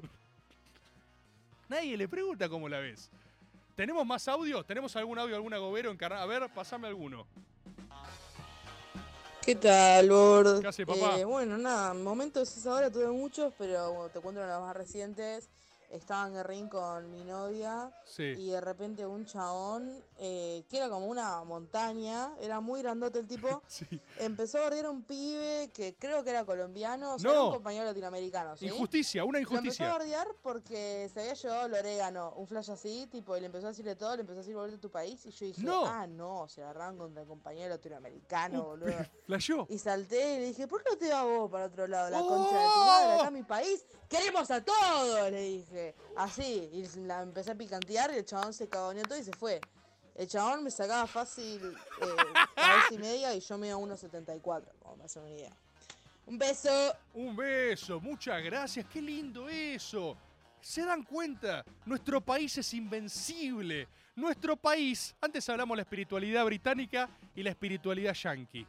[1.69, 3.09] Nadie le pregunta cómo la ves.
[3.75, 4.63] ¿Tenemos más audio?
[4.63, 6.21] ¿Tenemos algún audio, algún agobero encarnado?
[6.21, 7.25] A ver, pasame alguno.
[9.41, 10.61] ¿Qué tal, Lord?
[10.61, 11.17] ¿Qué hace, papá?
[11.17, 15.49] Eh, bueno, nada, momentos esa hora tuve muchos, pero bueno, te cuento los más recientes.
[15.91, 18.23] Estaba en Guerrín con mi novia Sí.
[18.37, 23.27] y de repente un chabón, eh, que era como una montaña, era muy grandote el
[23.27, 23.85] tipo, Sí.
[24.17, 27.35] empezó a bardear a un pibe que creo que era colombiano, o sea, No.
[27.35, 28.67] era un compañero latinoamericano, ¿sí?
[28.67, 29.91] Injusticia, una Lo empezó a injusticia.
[29.91, 33.69] bardear porque se había llevado el orégano, un flash así, tipo, y le empezó a
[33.71, 35.85] decirle todo, le empezó a decir volverte a tu país, y yo dije, No.
[35.85, 38.85] ah, no, se agarraron contra el compañero latinoamericano, boludo.
[39.25, 39.65] ¿Flasheó?
[39.69, 42.09] Y salté y le dije, ¿por qué no te vas vos para otro lado?
[42.09, 42.27] La ¡Oh!
[42.27, 45.80] concha de tu madre, acá en mi país, queremos a todos, le dije.
[46.15, 49.59] Así, y la empecé a picantear y el chabón se cagoneó todo y se fue.
[50.15, 52.05] El chabón me sacaba fácil eh,
[52.55, 55.55] cabeza y media y yo me iba a 1.74, como me hacen una idea.
[56.25, 56.95] Un beso.
[57.13, 60.17] Un beso, muchas gracias, qué lindo eso.
[60.61, 61.65] ¿Se dan cuenta?
[61.85, 63.87] Nuestro país es invencible.
[64.15, 68.67] Nuestro país, antes hablamos de la espiritualidad británica y la espiritualidad yanqui.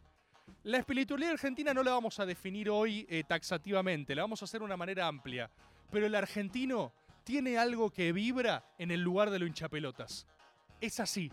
[0.65, 4.61] La espiritualidad argentina no la vamos a definir hoy eh, taxativamente, la vamos a hacer
[4.61, 5.51] de una manera amplia.
[5.91, 6.93] Pero el argentino
[7.25, 10.27] tiene algo que vibra en el lugar de lo hinchapelotas.
[10.81, 11.31] Es así.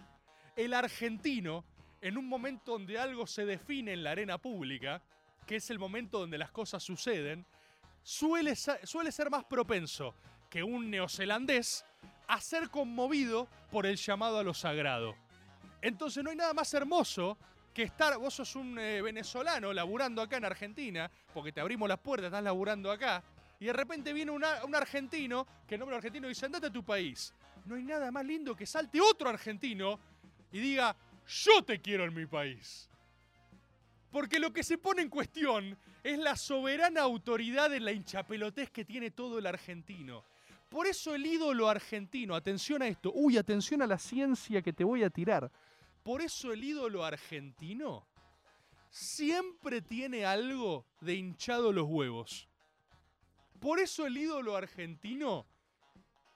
[0.55, 1.63] El argentino,
[2.01, 5.01] en un momento donde algo se define en la arena pública,
[5.45, 7.45] que es el momento donde las cosas suceden,
[8.03, 10.13] suele, suele ser más propenso
[10.49, 11.85] que un neozelandés
[12.27, 15.15] a ser conmovido por el llamado a lo sagrado.
[15.81, 17.37] Entonces no hay nada más hermoso
[17.73, 21.99] que estar, vos sos un eh, venezolano laburando acá en Argentina, porque te abrimos las
[21.99, 23.23] puertas, estás laburando acá,
[23.59, 26.83] y de repente viene una- un argentino, que el nombre argentino dice, andate a tu
[26.83, 27.33] país.
[27.65, 29.99] No hay nada más lindo que salte otro argentino
[30.51, 30.95] y diga,
[31.27, 32.89] yo te quiero en mi país.
[34.11, 38.85] Porque lo que se pone en cuestión es la soberana autoridad en la hinchapelotez que
[38.85, 40.23] tiene todo el argentino.
[40.69, 44.83] Por eso el ídolo argentino, atención a esto, uy, atención a la ciencia que te
[44.83, 45.51] voy a tirar.
[46.03, 48.07] Por eso el ídolo argentino
[48.89, 52.48] siempre tiene algo de hinchado los huevos.
[53.59, 55.45] Por eso el ídolo argentino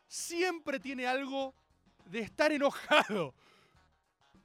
[0.07, 1.53] siempre tiene algo
[2.05, 3.34] de estar enojado.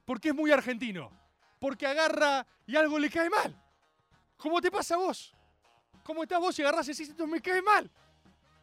[0.05, 1.11] Porque es muy argentino.
[1.59, 3.55] Porque agarra y algo le cae mal.
[4.37, 5.33] ¿Cómo te pasa a vos?
[6.03, 7.91] ¿Cómo estás vos y agarrás y decís, esto me cae mal?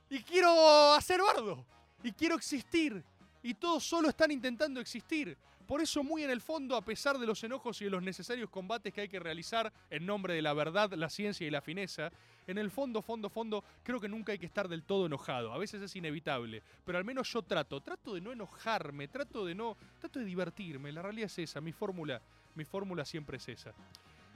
[0.08, 1.64] Y quiero hacer bardo.
[2.02, 3.04] Y quiero existir.
[3.42, 5.36] Y todos solo están intentando existir.
[5.66, 8.48] Por eso muy en el fondo, a pesar de los enojos y de los necesarios
[8.50, 12.10] combates que hay que realizar en nombre de la verdad, la ciencia y la fineza,
[12.46, 15.52] en el fondo, fondo, fondo, creo que nunca hay que estar del todo enojado.
[15.52, 19.54] A veces es inevitable, pero al menos yo trato, trato de no enojarme, trato de
[19.54, 20.92] no, trato de divertirme.
[20.92, 22.20] La realidad es esa, mi fórmula,
[22.54, 23.72] mi fórmula siempre es esa.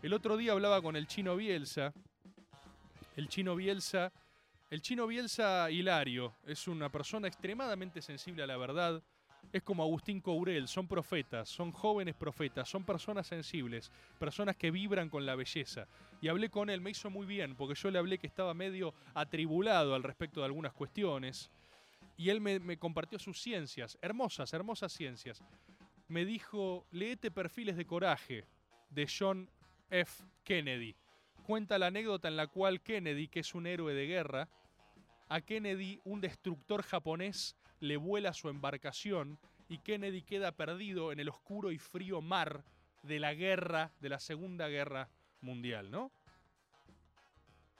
[0.02, 1.92] El otro día hablaba con el chino Bielsa.
[3.16, 4.12] El chino Bielsa,
[4.70, 9.02] el chino Bielsa Hilario es una persona extremadamente sensible a la verdad.
[9.52, 15.08] Es como Agustín Courel, son profetas, son jóvenes profetas, son personas sensibles, personas que vibran
[15.08, 15.88] con la belleza.
[16.20, 18.94] Y hablé con él, me hizo muy bien, porque yo le hablé que estaba medio
[19.14, 21.50] atribulado al respecto de algunas cuestiones.
[22.16, 25.42] Y él me, me compartió sus ciencias, hermosas, hermosas ciencias.
[26.06, 28.44] Me dijo, leete Perfiles de Coraje,
[28.90, 29.48] de John
[29.90, 30.24] F.
[30.44, 30.94] Kennedy.
[31.44, 34.48] Cuenta la anécdota en la cual Kennedy, que es un héroe de guerra,
[35.28, 41.28] a Kennedy un destructor japonés le vuela su embarcación y Kennedy queda perdido en el
[41.28, 42.64] oscuro y frío mar
[43.02, 45.08] de la guerra, de la Segunda Guerra
[45.40, 46.10] Mundial, ¿no?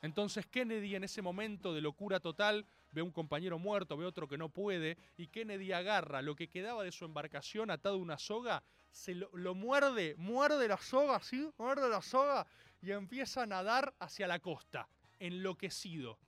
[0.02, 4.28] Entonces Kennedy en ese momento de locura total ve a un compañero muerto, ve otro
[4.28, 8.18] que no puede, y Kennedy agarra lo que quedaba de su embarcación atado a una
[8.18, 11.50] soga, se lo, lo muerde, muerde la soga, ¿sí?
[11.58, 12.46] Muerde la soga
[12.82, 14.88] y empieza a nadar hacia la costa,
[15.18, 16.18] enloquecido.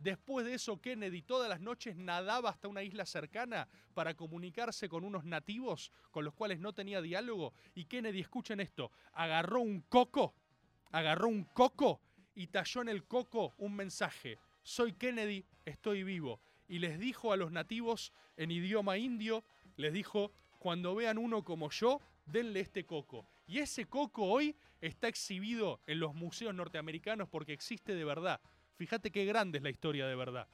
[0.00, 5.04] Después de eso, Kennedy todas las noches nadaba hasta una isla cercana para comunicarse con
[5.04, 7.52] unos nativos con los cuales no tenía diálogo.
[7.74, 10.34] Y Kennedy, escuchen esto, agarró un coco,
[10.90, 12.00] agarró un coco
[12.34, 14.38] y talló en el coco un mensaje.
[14.62, 16.40] Soy Kennedy, estoy vivo.
[16.66, 19.44] Y les dijo a los nativos en idioma indio,
[19.76, 23.26] les dijo, cuando vean uno como yo, denle este coco.
[23.46, 28.40] Y ese coco hoy está exhibido en los museos norteamericanos porque existe de verdad.
[28.80, 30.48] Fíjate qué grande es la historia de verdad.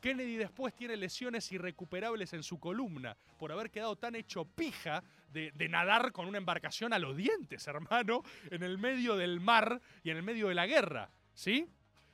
[0.00, 5.50] Kennedy después tiene lesiones irrecuperables en su columna por haber quedado tan hecho pija de,
[5.68, 8.22] nadar con una embarcación a los dientes, hermano,
[8.52, 11.66] en el medio del mar y en el medio de la guerra, ¿sí?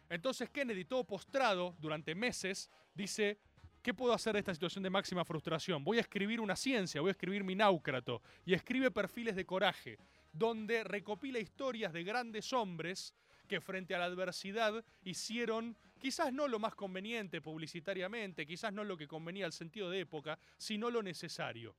[0.09, 3.39] Entonces Kennedy, todo postrado durante meses, dice,
[3.83, 5.85] ¿qué puedo hacer de esta situación de máxima frustración?
[5.85, 9.99] Voy a escribir una ciencia, voy a escribir mi náucrato y escribe perfiles de coraje,
[10.33, 13.15] donde recopila historias de grandes hombres
[13.47, 18.97] que frente a la adversidad hicieron quizás no lo más conveniente publicitariamente, quizás no lo
[18.97, 21.75] que convenía al sentido de época, sino lo necesario.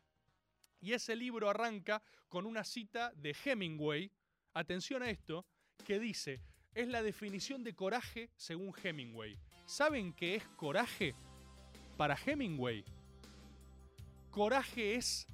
[0.79, 4.11] Y ese libro arranca con una cita de Hemingway,
[4.53, 5.45] atención a esto,
[5.85, 6.41] que dice,
[6.73, 9.37] es la definición de coraje según Hemingway.
[9.65, 11.15] ¿Saben qué es coraje?
[11.97, 12.85] Para Hemingway,
[14.29, 15.27] coraje es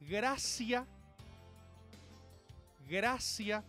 [0.00, 0.86] gracia,
[2.86, 3.64] gracia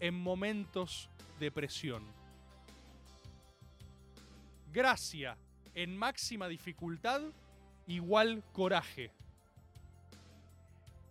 [0.00, 2.04] en momentos de presión.
[4.72, 5.36] Gracia
[5.74, 7.22] en máxima dificultad
[7.86, 9.12] igual coraje.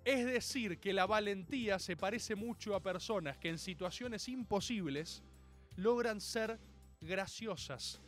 [0.06, 5.22] Es decir, que la valentía se parece mucho a personas que en situaciones imposibles
[5.76, 6.60] logran ser
[7.02, 8.02] graciosas.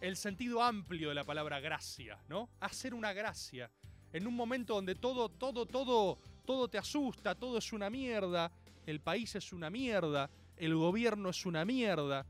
[0.00, 2.48] El sentido amplio de la palabra gracia, ¿no?
[2.60, 3.70] Hacer una gracia.
[4.12, 8.50] en un momento donde todo, todo, todo, todo te asusta, todo es una mierda,
[8.86, 12.26] el país es una mierda, el gobierno es una mierda,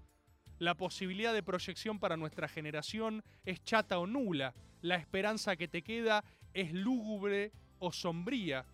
[0.59, 5.82] la posibilidad de proyección para nuestra generación es chata o nula, la esperanza que te
[5.82, 6.22] queda
[6.53, 8.66] es lúgubre o sombría.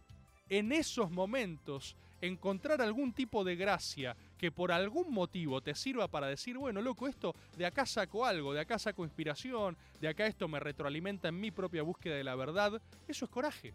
[0.49, 6.27] En esos momentos, encontrar algún tipo de gracia que por algún motivo te sirva para
[6.27, 10.49] decir, bueno, loco, esto de acá saco algo, de acá saco inspiración, de acá esto
[10.49, 13.73] me retroalimenta en mi propia búsqueda de la verdad, eso es coraje.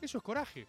[0.00, 0.66] Eso es coraje.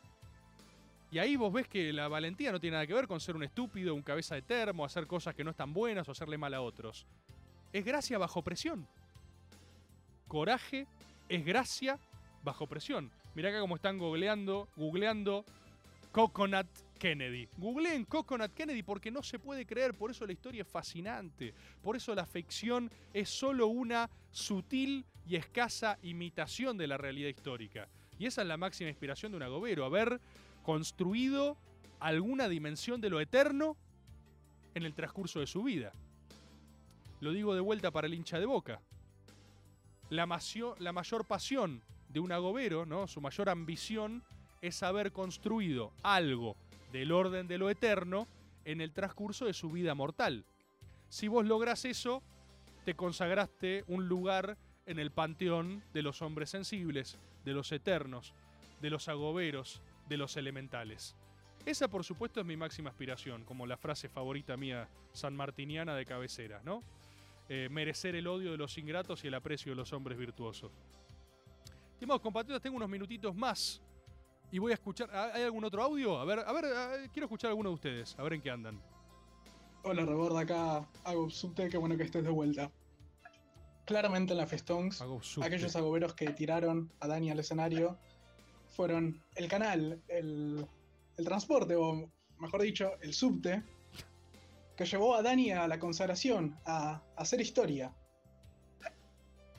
[1.16, 3.44] Y ahí vos ves que la valentía no tiene nada que ver con ser un
[3.44, 6.60] estúpido, un cabeza de termo, hacer cosas que no están buenas o hacerle mal a
[6.60, 7.06] otros.
[7.72, 8.86] Es gracia bajo presión.
[10.28, 10.86] Coraje
[11.30, 11.98] es gracia
[12.44, 13.10] bajo presión.
[13.34, 15.46] Mirá acá cómo están googleando, googleando
[16.12, 16.68] Coconut
[17.00, 17.48] Kennedy.
[17.56, 21.54] Googleen Coconut Kennedy porque no se puede creer, por eso la historia es fascinante.
[21.82, 27.88] Por eso la ficción es solo una sutil y escasa imitación de la realidad histórica.
[28.20, 30.20] Y esa es la máxima inspiración de un agobero, haber
[30.66, 31.58] construido
[32.00, 33.78] alguna dimensión de lo eterno
[34.74, 35.92] en el transcurso de su vida.
[37.22, 38.82] Lo digo de vuelta para el hincha de boca.
[40.10, 43.08] La, masio- la mayor pasión de un agobero, ¿no?
[43.08, 44.24] su mayor ambición,
[44.62, 46.56] es haber construido algo
[46.92, 48.28] del orden de lo eterno
[48.66, 50.46] en el transcurso de su vida mortal.
[51.10, 52.24] Si vos lográs eso,
[52.86, 54.58] te consagraste un lugar
[54.88, 58.34] en el panteón de los hombres sensibles, de los eternos,
[58.82, 61.16] de los agoberos, de los elementales.
[61.66, 66.62] Esa, por supuesto, es mi máxima aspiración, como la frase favorita mía sanmartiniana de cabecera,
[66.64, 66.84] ¿no?
[67.50, 70.72] Eh, merecer el odio de los ingratos y el aprecio de los hombres virtuosos.
[71.94, 73.82] Estimados compatriotas, tengo unos minutitos más
[74.52, 75.10] y voy a escuchar.
[75.12, 76.20] ¿ah, ¿Hay algún otro audio?
[76.20, 78.82] A ver, a ver, quiero escuchar a alguno de ustedes, a ver en qué andan.
[79.84, 82.72] Hola Reborda, acá hago subte, qué bueno que estés de vuelta.
[83.86, 85.04] Claramente en la Festones,
[85.44, 88.00] aquellos agoberos que tiraron a Dani al escenario
[88.76, 90.66] fueron el canal, el,
[91.18, 92.10] el transporte, o
[92.40, 93.64] mejor dicho, el subte,
[94.76, 97.94] que llevó a Dani a la consagración, a, hacer historia.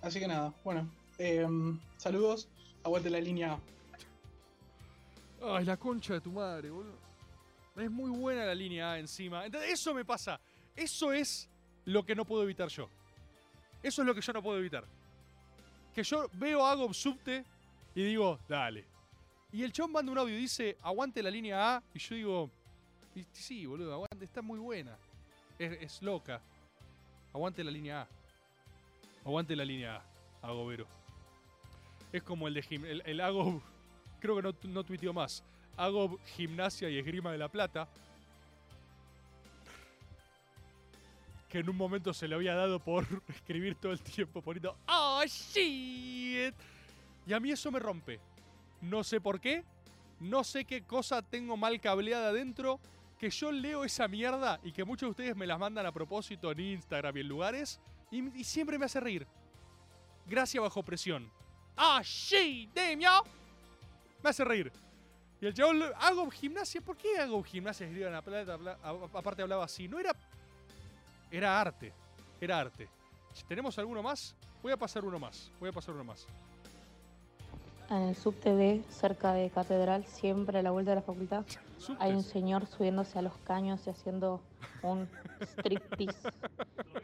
[0.02, 2.48] Así que nada, bueno, em, saludos,
[2.84, 3.58] aguante la línea.
[5.42, 7.06] Ay, la concha de tu madre, boludo.
[7.76, 9.44] Es muy buena la línea A encima.
[9.44, 10.40] Entonces, eso me pasa.
[10.74, 11.48] Eso es
[11.84, 12.88] lo que no puedo evitar yo.
[13.82, 14.84] Eso es lo que yo no puedo evitar.
[15.94, 17.44] Que yo veo a Agob subte
[17.94, 18.95] y digo, dale.
[19.52, 21.82] Y el chon manda un audio y dice, aguante la línea A.
[21.94, 22.50] Y yo digo,
[23.14, 24.96] "Y sí, boludo, aguante, está muy buena.
[25.58, 26.40] Es, loca.
[27.32, 28.08] Aguante la línea A.
[29.24, 30.02] Aguante la línea
[30.42, 30.86] A, Agobero.
[32.12, 33.20] Es como el de gim- el, el
[34.20, 35.42] creo que no, no tuiteó más.
[35.76, 37.88] Agob Gimnasia y Esgrima de la Plata.
[41.48, 45.22] Que en un momento se le había dado por escribir todo el tiempo poniendo ¡Oh,
[45.26, 46.54] shit!
[47.26, 48.18] Y a mí eso me rompe.
[48.88, 49.64] No sé por qué.
[50.20, 52.80] No sé qué cosa tengo mal cableada adentro.
[53.18, 56.52] Que yo leo esa mierda y que muchos de ustedes me las mandan a propósito
[56.52, 57.80] en Instagram y en lugares.
[58.10, 59.26] Y, siempre me hace reír.
[60.26, 61.30] Gracia bajo presión.
[61.76, 62.02] ¡Ah!
[62.74, 63.22] Damn, yo!
[64.22, 64.70] Me hace reír.
[65.40, 66.80] Y el chabón, hago gimnasia.
[66.80, 67.86] ¿Por qué hago gimnasia?
[67.86, 68.58] Escriban la plata.
[68.82, 69.88] a- aparte hablaba así.
[69.88, 70.12] No era.
[71.30, 71.92] Era arte.
[72.40, 72.88] Era arte.
[73.48, 74.34] ¿Tenemos alguno más?
[74.62, 75.50] Voy a pasar uno más.
[75.60, 76.26] Voy a pasar uno más.
[77.88, 81.44] En el subte B, cerca de Catedral, siempre a la vuelta de la facultad,
[82.00, 84.40] hay un señor subiéndose a los caños y haciendo
[84.82, 85.08] un
[85.40, 86.30] striptease.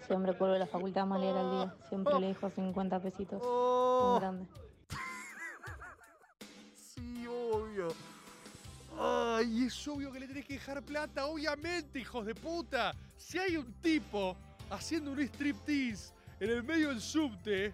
[0.08, 1.74] Siempre vuelve a la facultad más leer al día.
[1.88, 3.40] Siempre le dejo 50 pesitos.
[3.40, 4.46] Un grande.
[6.74, 7.88] Sí, obvio.
[8.98, 12.92] Ay, es obvio que le tenés que dejar plata, obviamente, hijos de puta.
[13.16, 14.36] Si hay un tipo
[14.68, 17.72] haciendo un striptease en el medio del subte,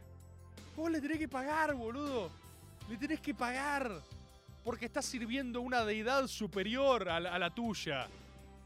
[0.76, 2.30] vos le tenés que pagar, boludo.
[2.88, 4.02] Le tenés que pagar.
[4.64, 8.06] Porque estás sirviendo una deidad superior a la, a la tuya.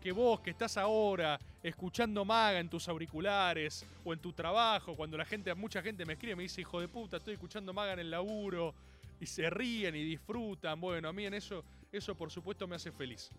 [0.01, 5.17] Que vos, que estás ahora escuchando maga en tus auriculares o en tu trabajo, cuando
[5.17, 7.93] la gente, mucha gente me escribe y me dice, hijo de puta, estoy escuchando maga
[7.93, 8.75] en el laburo
[9.21, 10.81] y se ríen y disfrutan.
[10.81, 13.31] Bueno, a mí en eso, eso por supuesto me hace feliz.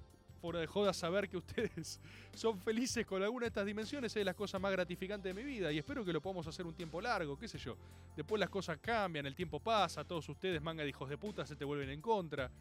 [0.43, 2.01] Fuera de joda saber que ustedes
[2.35, 5.71] son felices con alguna de estas dimensiones es las cosas más gratificantes de mi vida
[5.71, 7.77] y espero que lo podamos hacer un tiempo largo, qué sé yo.
[8.13, 11.55] Después las cosas cambian, el tiempo pasa, todos ustedes, manga de hijos de puta, se
[11.55, 12.51] te vuelven en contra.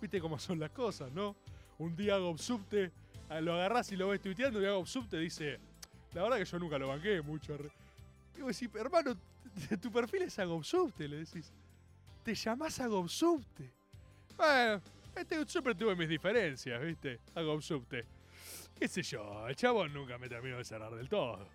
[0.00, 1.34] Viste cómo son las cosas, ¿no?
[1.78, 2.92] Un día hago subte,
[3.28, 5.58] ah, lo agarrás y lo ves tuiteando y hago subte dice,
[6.14, 7.56] la verdad que yo nunca lo banqué mucho.
[7.56, 7.72] re-".
[8.36, 9.16] Digo, decís, hermano,
[9.82, 11.52] tu perfil es Agobsubte, le decís.
[12.22, 13.68] Te llamás Agobsubte.
[14.36, 14.80] Bueno,
[15.16, 17.20] este, siempre tuve mis diferencias, ¿viste?
[17.34, 18.04] Agobsubte.
[18.78, 21.46] Qué sé yo, el chabón nunca me terminó de cerrar del todo.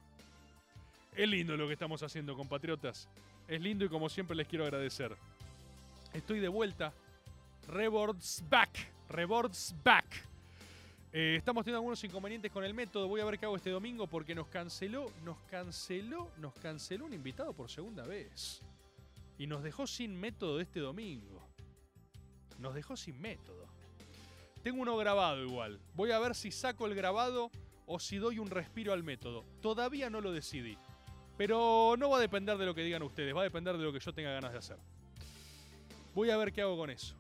[1.16, 3.08] Es lindo lo que estamos haciendo, compatriotas.
[3.48, 5.16] Es lindo y como siempre les quiero agradecer.
[6.14, 6.94] Estoy de vuelta.
[7.68, 8.92] Rebords back.
[9.10, 10.06] Rebords back.
[11.14, 13.08] Eh, estamos teniendo algunos inconvenientes con el método.
[13.08, 17.14] Voy a ver qué hago este domingo porque nos canceló, nos canceló, nos canceló un
[17.14, 18.62] invitado por segunda vez.
[19.38, 21.42] Y nos dejó sin método este domingo.
[22.60, 23.66] Nos dejó sin método.
[24.64, 25.80] Tengo uno grabado igual.
[25.94, 27.52] Voy a ver si saco el grabado
[27.86, 29.46] o si doy un respiro al método.
[29.62, 30.78] Todavía no lo decidí.
[31.38, 33.92] Pero no va a depender de lo que digan ustedes, va a depender de lo
[33.92, 34.78] que yo tenga ganas de hacer.
[36.14, 37.16] Voy a ver qué hago con eso.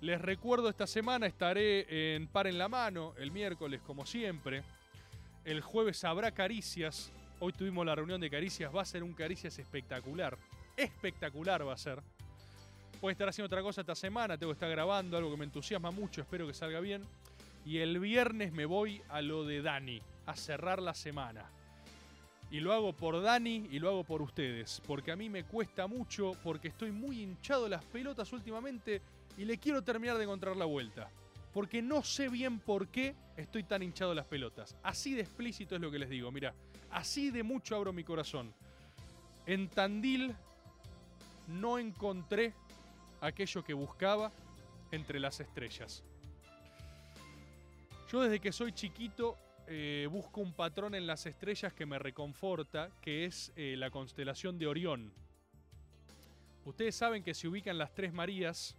[0.00, 4.62] Les recuerdo esta semana estaré en Par en la Mano, el miércoles como siempre.
[5.44, 7.12] El jueves habrá caricias.
[7.40, 10.38] Hoy tuvimos la reunión de caricias, va a ser un caricias espectacular.
[10.76, 12.00] Espectacular va a ser.
[13.00, 15.46] Voy a estar haciendo otra cosa esta semana, tengo que estar grabando, algo que me
[15.46, 17.02] entusiasma mucho, espero que salga bien.
[17.64, 21.46] Y el viernes me voy a lo de Dani, a cerrar la semana.
[22.50, 24.82] Y lo hago por Dani y lo hago por ustedes.
[24.86, 29.00] Porque a mí me cuesta mucho, porque estoy muy hinchado las pelotas últimamente
[29.38, 31.08] y le quiero terminar de encontrar la vuelta.
[31.54, 34.76] Porque no sé bien por qué estoy tan hinchado las pelotas.
[34.82, 36.30] Así de explícito es lo que les digo.
[36.30, 36.52] Mira,
[36.90, 38.52] así de mucho abro mi corazón.
[39.46, 40.34] En Tandil
[41.48, 42.52] no encontré
[43.20, 44.32] aquello que buscaba
[44.92, 46.02] entre las estrellas.
[48.10, 49.36] Yo desde que soy chiquito
[49.68, 54.58] eh, busco un patrón en las estrellas que me reconforta, que es eh, la constelación
[54.58, 55.12] de Orión.
[56.64, 58.76] Ustedes saben que se ubican las tres Marías,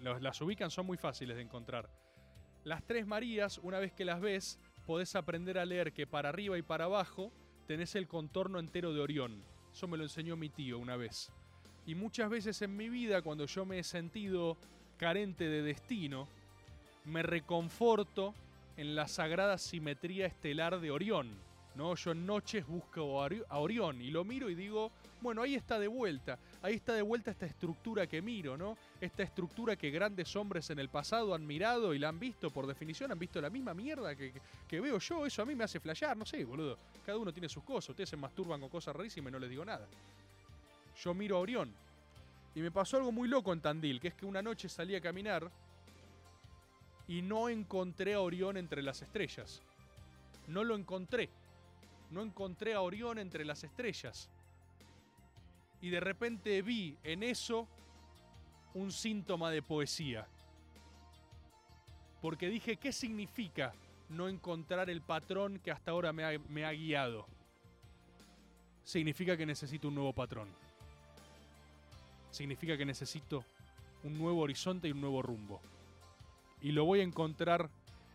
[0.00, 1.90] las ubican son muy fáciles de encontrar.
[2.62, 6.56] Las tres Marías, una vez que las ves, podés aprender a leer que para arriba
[6.56, 7.32] y para abajo
[7.66, 9.42] tenés el contorno entero de Orión.
[9.72, 11.32] Eso me lo enseñó mi tío una vez.
[11.88, 14.58] Y muchas veces en mi vida, cuando yo me he sentido
[14.98, 16.28] carente de destino,
[17.06, 18.34] me reconforto
[18.76, 21.30] en la sagrada simetría estelar de Orión.
[21.76, 21.94] ¿no?
[21.94, 25.88] Yo en noches busco a Orión y lo miro y digo, bueno, ahí está de
[25.88, 28.76] vuelta, ahí está de vuelta esta estructura que miro, ¿no?
[29.00, 32.66] Esta estructura que grandes hombres en el pasado han mirado y la han visto, por
[32.66, 34.34] definición, han visto la misma mierda que,
[34.68, 36.76] que veo yo, eso a mí me hace flashear, no sé, boludo.
[37.06, 39.64] Cada uno tiene sus cosas, ustedes se masturban con cosas rarísimas y no les digo
[39.64, 39.88] nada.
[41.02, 41.72] Yo miro a Orión.
[42.54, 45.00] Y me pasó algo muy loco en Tandil, que es que una noche salí a
[45.00, 45.50] caminar
[47.06, 49.62] y no encontré a Orión entre las estrellas.
[50.48, 51.30] No lo encontré.
[52.10, 54.28] No encontré a Orión entre las estrellas.
[55.80, 57.68] Y de repente vi en eso
[58.74, 60.26] un síntoma de poesía.
[62.20, 63.72] Porque dije, ¿qué significa
[64.08, 67.26] no encontrar el patrón que hasta ahora me ha, me ha guiado?
[68.82, 70.48] Significa que necesito un nuevo patrón.
[72.38, 73.44] Significa que necesito
[74.04, 75.60] un nuevo horizonte y un nuevo rumbo
[76.62, 77.68] y lo voy a encontrar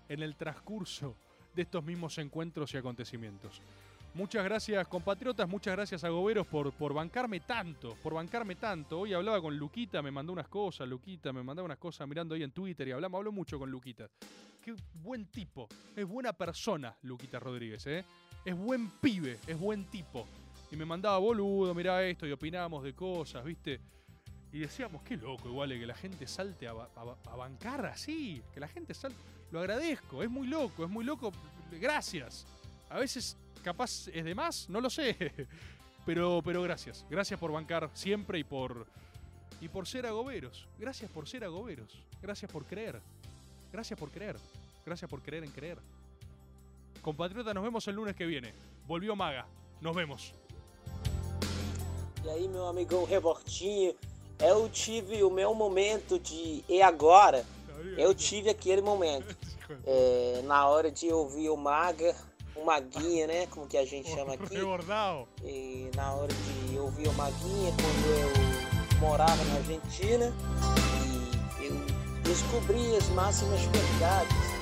[0.08, 1.14] en el transcurso
[1.54, 3.62] de estos mismos encuentros y acontecimientos.
[4.14, 9.02] Muchas gracias compatriotas, muchas gracias a Goberos por, por bancarme tanto, por bancarme tanto.
[9.02, 12.44] Hoy hablaba con Luquita, me mandó unas cosas, Luquita me mandaba unas cosas mirando ahí
[12.44, 14.08] en Twitter y hablamos, hablo mucho con Luquita.
[14.62, 15.68] Qué buen tipo,
[15.98, 18.06] es buena persona Luquita Rodríguez, ¿eh?
[18.46, 20.26] Es buen pibe, es buen tipo.
[20.72, 23.82] Y me mandaba, boludo, mirá esto y opinamos de cosas, ¿viste?
[24.54, 26.74] Y decíamos, qué loco, igual, que la gente salte a,
[27.36, 29.18] bancar así, que la gente salte.
[29.52, 31.32] Lo agradezco, es muy loco, es muy loco.
[31.72, 32.46] Gracias.
[32.88, 35.18] A veces, capaz es de más, no lo sé.
[36.06, 37.06] Pero, pero gracias.
[37.10, 38.86] Gracias por bancar siempre y por,
[39.62, 40.68] y por ser agoberos.
[40.78, 41.98] Gracias por ser agoberos.
[42.22, 43.00] Gracias por creer.
[43.72, 44.36] Gracias por creer.
[44.86, 45.78] Gracias por creer en creer.
[47.02, 48.54] Compatriota, nos vemos el lunes que viene.
[48.86, 49.48] Volvió Maga.
[49.80, 50.34] Nos vemos.
[52.26, 53.94] Y ahí, meu amigo Rebortinho.
[54.40, 57.46] Eu tive o meu momento de e agora.
[57.98, 59.36] Eu tive aquele momento.
[59.88, 62.14] É, na hora de ouvir o Maga,
[62.56, 63.48] o Maguinha, né?
[63.48, 64.56] Como que a gente chama aqui.
[65.42, 70.32] E na hora de ouvir o Maguinha, quando eu morava na Argentina,
[71.62, 71.76] e eu
[72.24, 74.53] descobri as máximas verdades